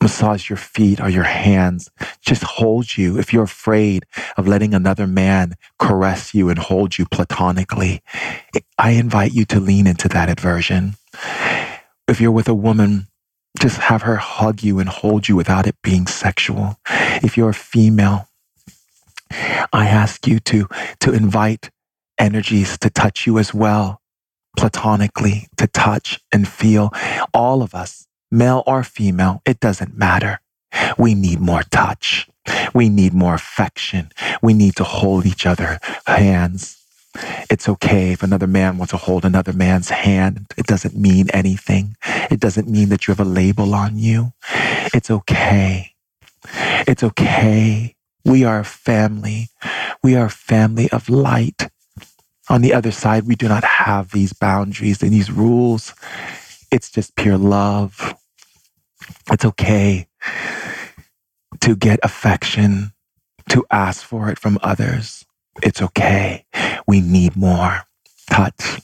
[0.02, 1.90] massage your feet or your hands,
[2.22, 3.20] just hold you.
[3.20, 8.02] If you're afraid of letting another man caress you and hold you platonically,
[8.78, 10.96] I invite you to lean into that aversion.
[12.08, 13.08] If you're with a woman,
[13.60, 16.78] just have her hug you and hold you without it being sexual.
[17.24, 18.28] If you're a female,
[19.32, 20.68] I ask you to,
[21.02, 21.70] to invite
[22.18, 24.02] energies to touch you as well,
[24.58, 26.92] platonically, to touch and feel.
[27.34, 30.40] All of us male or female, it doesn't matter.
[30.98, 32.28] We need more touch.
[32.74, 34.12] We need more affection.
[34.42, 36.78] We need to hold each other hands.
[37.50, 40.48] It's okay if another man wants to hold another man's hand.
[40.58, 41.98] It doesn't mean anything.
[42.30, 44.34] It doesn't mean that you have a label on you.
[44.94, 45.94] It's okay.
[46.88, 47.96] It's okay.
[48.24, 49.50] We are a family.
[50.04, 51.70] We are a family of light.
[52.50, 55.94] On the other side, we do not have these boundaries and these rules.
[56.72, 58.16] It's just pure love.
[59.32, 60.08] It's okay
[61.62, 62.94] to get affection,
[63.50, 65.26] to ask for it from others.
[65.64, 66.46] It's okay.
[66.88, 67.84] We need more
[68.30, 68.80] touch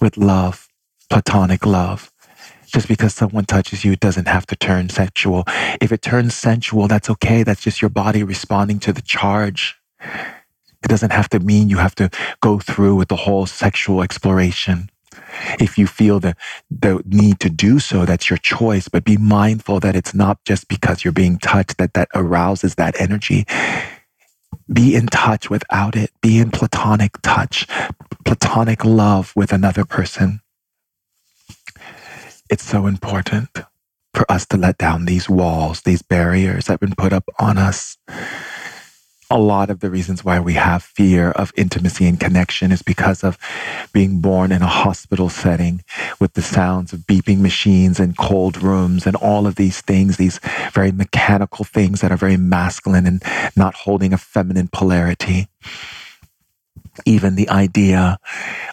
[0.00, 0.68] with love,
[1.08, 2.10] platonic love.
[2.66, 5.44] Just because someone touches you, it doesn't have to turn sexual.
[5.80, 7.42] If it turns sensual, that's okay.
[7.42, 9.76] That's just your body responding to the charge.
[10.84, 14.90] It doesn't have to mean you have to go through with the whole sexual exploration.
[15.58, 16.36] If you feel the,
[16.70, 20.68] the need to do so, that's your choice, but be mindful that it's not just
[20.68, 23.46] because you're being touched that that arouses that energy.
[24.72, 26.10] Be in touch without it.
[26.20, 27.66] Be in platonic touch,
[28.24, 30.40] platonic love with another person.
[32.50, 33.50] It's so important
[34.14, 37.58] for us to let down these walls, these barriers that have been put up on
[37.58, 37.98] us.
[39.30, 43.24] A lot of the reasons why we have fear of intimacy and connection is because
[43.24, 43.38] of
[43.92, 45.82] being born in a hospital setting
[46.20, 50.38] with the sounds of beeping machines and cold rooms and all of these things, these
[50.72, 53.22] very mechanical things that are very masculine and
[53.56, 55.48] not holding a feminine polarity.
[57.04, 58.18] Even the idea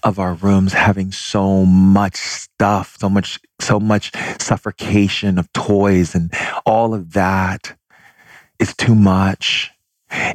[0.04, 6.32] of our rooms having so much stuff, so much, so much suffocation of toys and
[6.66, 7.76] all of that
[8.60, 9.73] is too much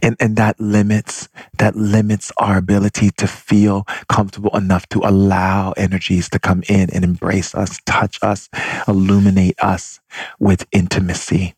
[0.02, 6.28] and and that limits that limits our ability to feel comfortable enough to allow energies
[6.30, 8.48] to come in and embrace us touch us
[8.88, 10.00] illuminate us
[10.38, 11.54] with intimacy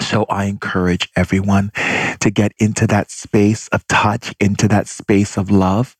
[0.00, 1.70] so I encourage everyone
[2.20, 5.96] to get into that space of touch, into that space of love.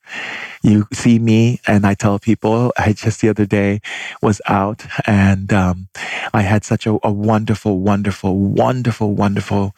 [0.63, 3.81] You see me, and I tell people, I just the other day
[4.21, 5.89] was out and um,
[6.33, 9.75] I had such a, a, wonderful, wonderful, wonderful, wonderful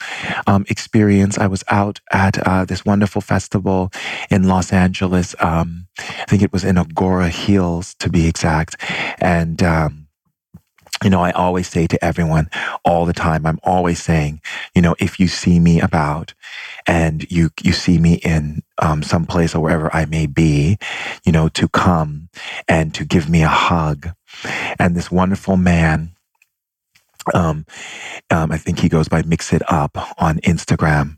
[0.47, 1.37] um, experience.
[1.37, 3.91] I was out at uh, this wonderful festival
[4.29, 5.35] in Los Angeles.
[5.39, 8.75] Um, I think it was in Agoura Hills to be exact.
[9.19, 10.02] And, um,
[11.03, 12.49] you know, I always say to everyone
[12.85, 14.41] all the time, I'm always saying,
[14.75, 16.33] you know, if you see me about
[16.87, 20.77] and you, you see me in um, some place or wherever I may be,
[21.25, 22.29] you know, to come
[22.67, 24.09] and to give me a hug.
[24.79, 26.11] And this wonderful man,
[27.33, 27.65] um,
[28.29, 31.17] um, I think he goes by Mix It Up on Instagram.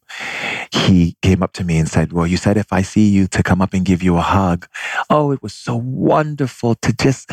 [0.71, 3.43] He came up to me and said, Well, you said if I see you to
[3.43, 4.67] come up and give you a hug.
[5.09, 7.31] Oh, it was so wonderful to just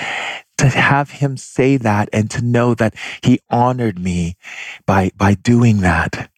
[0.58, 4.36] to have him say that and to know that he honored me
[4.86, 6.30] by, by doing that.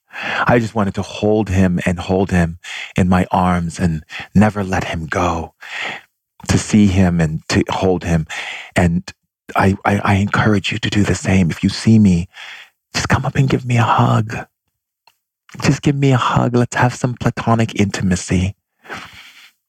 [0.47, 2.59] I just wanted to hold him and hold him
[2.97, 4.05] in my arms and
[4.35, 5.55] never let him go.
[6.49, 8.27] To see him and to hold him.
[8.77, 9.11] And
[9.57, 11.51] I, I, I encourage you to do the same.
[11.51, 12.29] If you see me,
[12.95, 14.35] just come up and give me a hug.
[15.63, 16.57] Just give me a hug.
[16.57, 18.57] Let's have some platonic intimacy.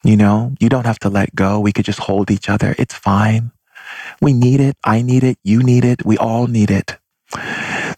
[0.04, 1.60] You know, you don't have to let go.
[1.60, 2.76] We could just hold each other.
[2.80, 3.52] It's fine.
[4.22, 4.78] We need it.
[4.84, 5.38] I need it.
[5.44, 6.06] You need it.
[6.06, 6.98] We all need it.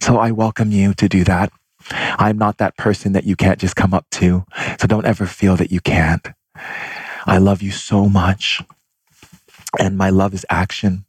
[0.02, 1.52] So I welcome you to do that.
[1.92, 4.46] I'm not that person that you can't just come up to.
[4.80, 6.28] So don't ever feel that you can't.
[7.26, 8.62] I love you so much.
[9.80, 11.06] And my love is action.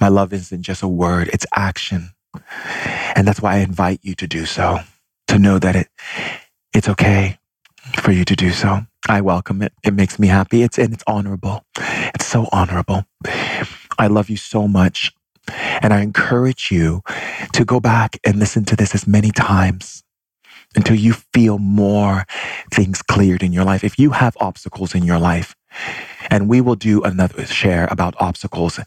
[0.00, 2.10] My love isn't just a word, it's action.
[3.14, 4.80] And that's why I invite you to do so,
[5.28, 5.88] to know that it,
[6.74, 7.38] it's okay
[7.96, 8.86] for you to do so.
[9.08, 9.72] I welcome it.
[9.84, 10.62] It makes me happy.
[10.62, 11.64] It's, and it's honorable.
[12.14, 13.04] It's so honorable.
[13.98, 15.12] I love you so much.
[15.82, 17.02] And I encourage you
[17.52, 20.02] to go back and listen to this as many times
[20.74, 22.24] until you feel more
[22.72, 23.84] things cleared in your life.
[23.84, 25.54] If you have obstacles in your life,
[26.30, 28.80] and we will do another share about obstacles.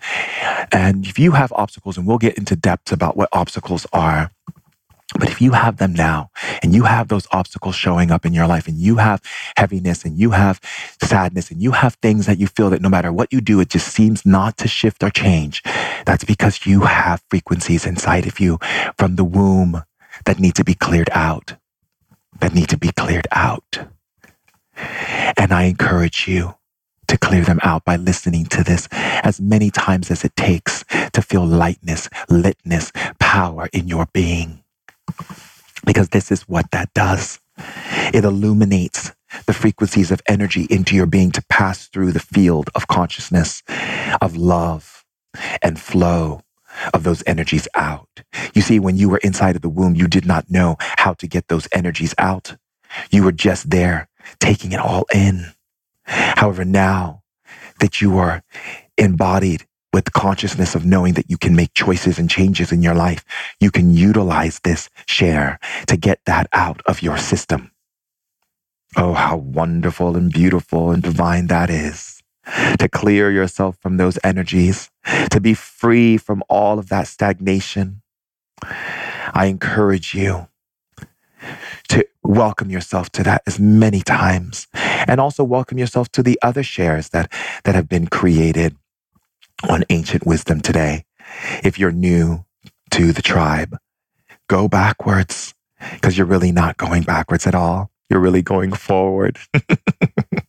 [0.72, 4.32] And if you have obstacles, and we'll get into depth about what obstacles are,
[5.20, 6.32] but if you have them now
[6.62, 9.22] and you have those obstacles showing up in your life and you have
[9.56, 10.60] heaviness and you have
[11.02, 13.70] sadness and you have things that you feel that no matter what you do, it
[13.70, 15.64] just seems not to shift or change,
[16.06, 18.60] that's because you have frequencies inside of you
[18.98, 19.84] from the womb
[20.26, 21.56] that need to be cleared out,
[22.40, 23.80] that need to be cleared out.
[25.38, 26.56] And I encourage you
[27.08, 30.84] to clear them out by listening to this as many times as it takes
[31.14, 34.60] to feel lightness, litness, power in your being
[35.86, 37.40] because this is what that does.
[38.14, 39.14] It illuminates
[39.46, 43.64] the frequencies of energy into your being to pass through the field of consciousness,
[44.22, 45.06] of love
[45.62, 46.42] and flow
[46.94, 48.10] of those energies out.
[48.54, 51.28] You see, when you were inside of the womb, you did not know how to
[51.28, 52.58] get those energies out.
[53.12, 55.54] You were just there taking it all in.
[56.08, 57.24] However, now
[57.80, 58.44] that you are
[58.98, 63.24] embodied with consciousness of knowing that you can make choices and changes in your life,
[63.60, 67.72] you can utilize this share to get that out of your system.
[68.96, 72.22] Oh, how wonderful and beautiful and divine that is.
[72.80, 74.90] To clear yourself from those energies,
[75.32, 78.02] to be free from all of that stagnation.
[78.62, 80.48] I encourage you
[81.88, 86.64] to welcome yourself to that as many times and also welcome yourself to the other
[86.64, 87.32] shares that,
[87.64, 88.76] that have been created
[89.68, 91.06] on ancient wisdom today.
[91.64, 92.46] If you're new
[92.92, 93.78] to the tribe,
[94.48, 95.54] go backwards
[95.94, 97.92] because you're really not going backwards at all.
[98.10, 99.38] You're really going forward.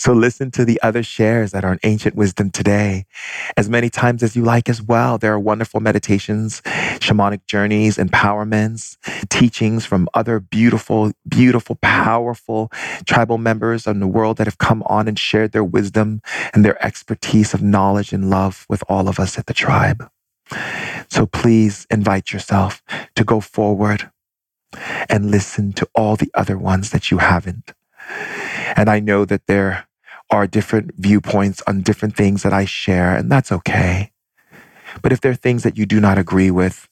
[0.00, 3.06] so listen to the other shares that are in ancient wisdom today
[3.56, 5.18] as many times as you like as well.
[5.18, 6.62] There are wonderful meditations,
[7.00, 8.96] shamanic journeys, empowerments,
[9.30, 12.70] teachings from other beautiful, beautiful, powerful
[13.06, 16.22] tribal members in the world that have come on and shared their wisdom
[16.54, 20.08] and their expertise of knowledge and love with all of us at the tribe.
[21.10, 22.82] So please invite yourself
[23.16, 24.10] to go forward
[25.10, 27.72] and listen to all the other ones that you haven't.
[28.76, 29.86] And I know that there
[30.30, 34.12] are different viewpoints on different things that I share, and that's okay.
[35.02, 36.88] But if there are things that you do not agree with,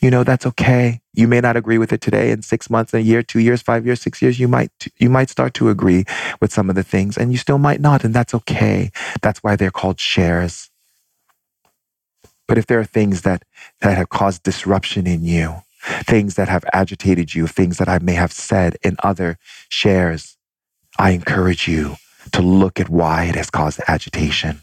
[0.00, 1.00] you know that's okay.
[1.14, 3.86] You may not agree with it today in six months a year two years five
[3.86, 4.40] years six years.
[4.40, 6.04] You might you might start to agree
[6.40, 8.90] with some of the things and you still might not and that's okay.
[9.22, 10.70] That's why they're called shares.
[12.48, 13.44] But if there are things that
[13.80, 15.62] that have caused disruption in you
[16.04, 19.38] things that have agitated you things that i may have said in other
[19.68, 20.31] shares
[20.98, 21.96] i encourage you
[22.32, 24.60] to look at why it has caused agitation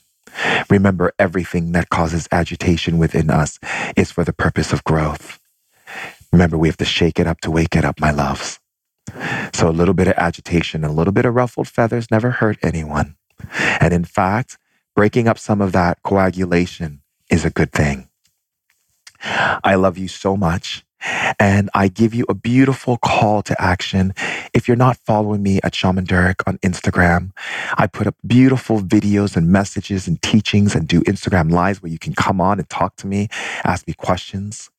[0.70, 3.60] Remember, everything that causes agitation within us
[3.96, 5.40] is for the purpose of growth.
[6.32, 8.60] Remember, we have to shake it up to wake it up, my loves.
[9.54, 13.16] So a little bit of agitation, a little bit of ruffled feathers never hurt anyone.
[13.82, 14.58] And in fact,
[14.96, 18.10] breaking up some of that coagulation is a good thing.
[19.24, 20.86] I love you so much.
[21.40, 24.14] And I give you a beautiful call to action.
[24.54, 27.32] If you're not following me at Shaman Durek on Instagram,
[27.78, 32.00] I put up beautiful videos and messages and teachings and do Instagram lives where you
[32.00, 33.30] can come on and talk to me,
[33.64, 34.70] ask me questions.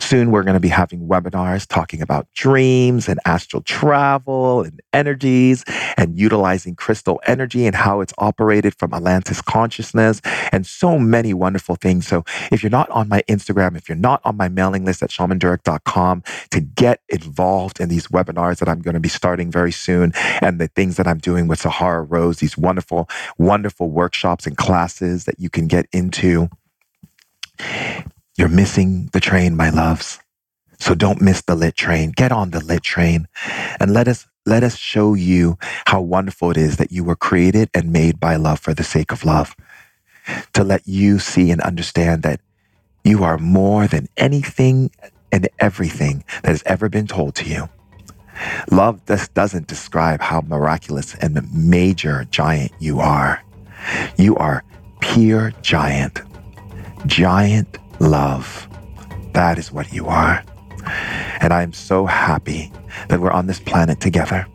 [0.00, 5.64] Soon we're going to be having webinars talking about dreams and astral travel and energies
[5.96, 10.20] and utilizing crystal energy and how it's operated from Atlantis consciousness
[10.52, 12.06] and so many wonderful things.
[12.06, 15.10] So if you're not on my Instagram, if you're not on my mailing list at
[15.10, 20.12] shamandurek.com to get involved in these webinars that I'm going to be starting very soon
[20.40, 25.24] and the things that I'm doing with Sahara Rose, these wonderful, wonderful workshops and classes
[25.24, 26.48] that you can get into
[28.36, 30.18] you're missing the train, my loves.
[30.78, 32.12] So don't miss the lit train.
[32.16, 33.28] Get on the lit train
[33.78, 35.56] and let us let us show you
[35.86, 39.10] how wonderful it is that you were created and made by love for the sake
[39.10, 39.56] of love.
[40.52, 42.40] To let you see and understand that
[43.04, 44.90] you are more than anything
[45.32, 47.68] and everything that has ever been told to you.
[48.70, 53.42] Love just doesn't describe how miraculous and major giant you are.
[54.18, 54.64] You are
[55.00, 56.20] pure giant.
[57.06, 58.68] Giant love.
[59.32, 60.44] That is what you are.
[61.40, 62.72] And I am so happy
[63.08, 64.46] that we're on this planet together.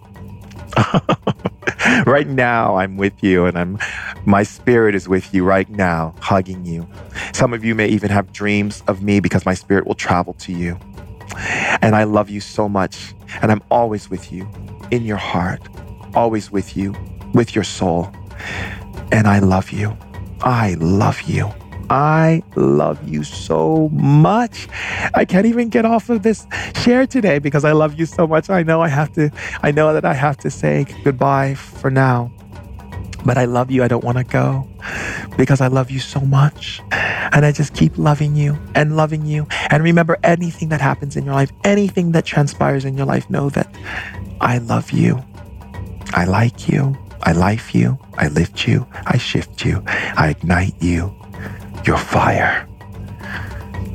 [2.06, 3.80] right now I'm with you and I'm
[4.26, 6.88] my spirit is with you right now hugging you.
[7.34, 10.54] Some of you may even have dreams of me because my spirit will travel to
[10.54, 10.80] you.
[11.82, 14.48] And I love you so much and I'm always with you
[14.92, 15.62] in your heart,
[16.16, 16.96] always with you,
[17.34, 18.12] with your soul.
[19.12, 19.98] And I love you.
[20.42, 21.52] I love you.
[21.90, 24.68] I love you so much.
[25.16, 28.50] I can't even get off of this share today because I love you so much.
[28.50, 29.32] I know I have to,
[29.64, 32.32] I know that I have to say goodbye for now.
[33.26, 33.84] But I love you.
[33.84, 34.68] I don't want to go
[35.36, 36.82] because I love you so much.
[36.92, 39.46] And I just keep loving you and loving you.
[39.70, 43.50] And remember anything that happens in your life, anything that transpires in your life, know
[43.50, 43.74] that
[44.40, 45.22] I love you.
[46.14, 46.98] I like you.
[47.24, 48.00] I life you.
[48.18, 48.88] I lift you.
[49.06, 49.84] I shift you.
[49.86, 51.19] I ignite you
[51.86, 52.68] your fire.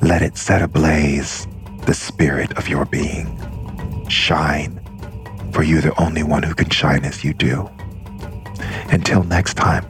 [0.02, 1.46] Let it set ablaze
[1.86, 3.38] the spirit of your being.
[4.08, 4.80] Shine,
[5.52, 7.68] for you're the only one who can shine as you do.
[8.90, 9.84] Until next time,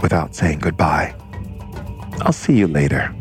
[0.00, 1.14] without saying goodbye,
[2.20, 3.14] I'll see you later.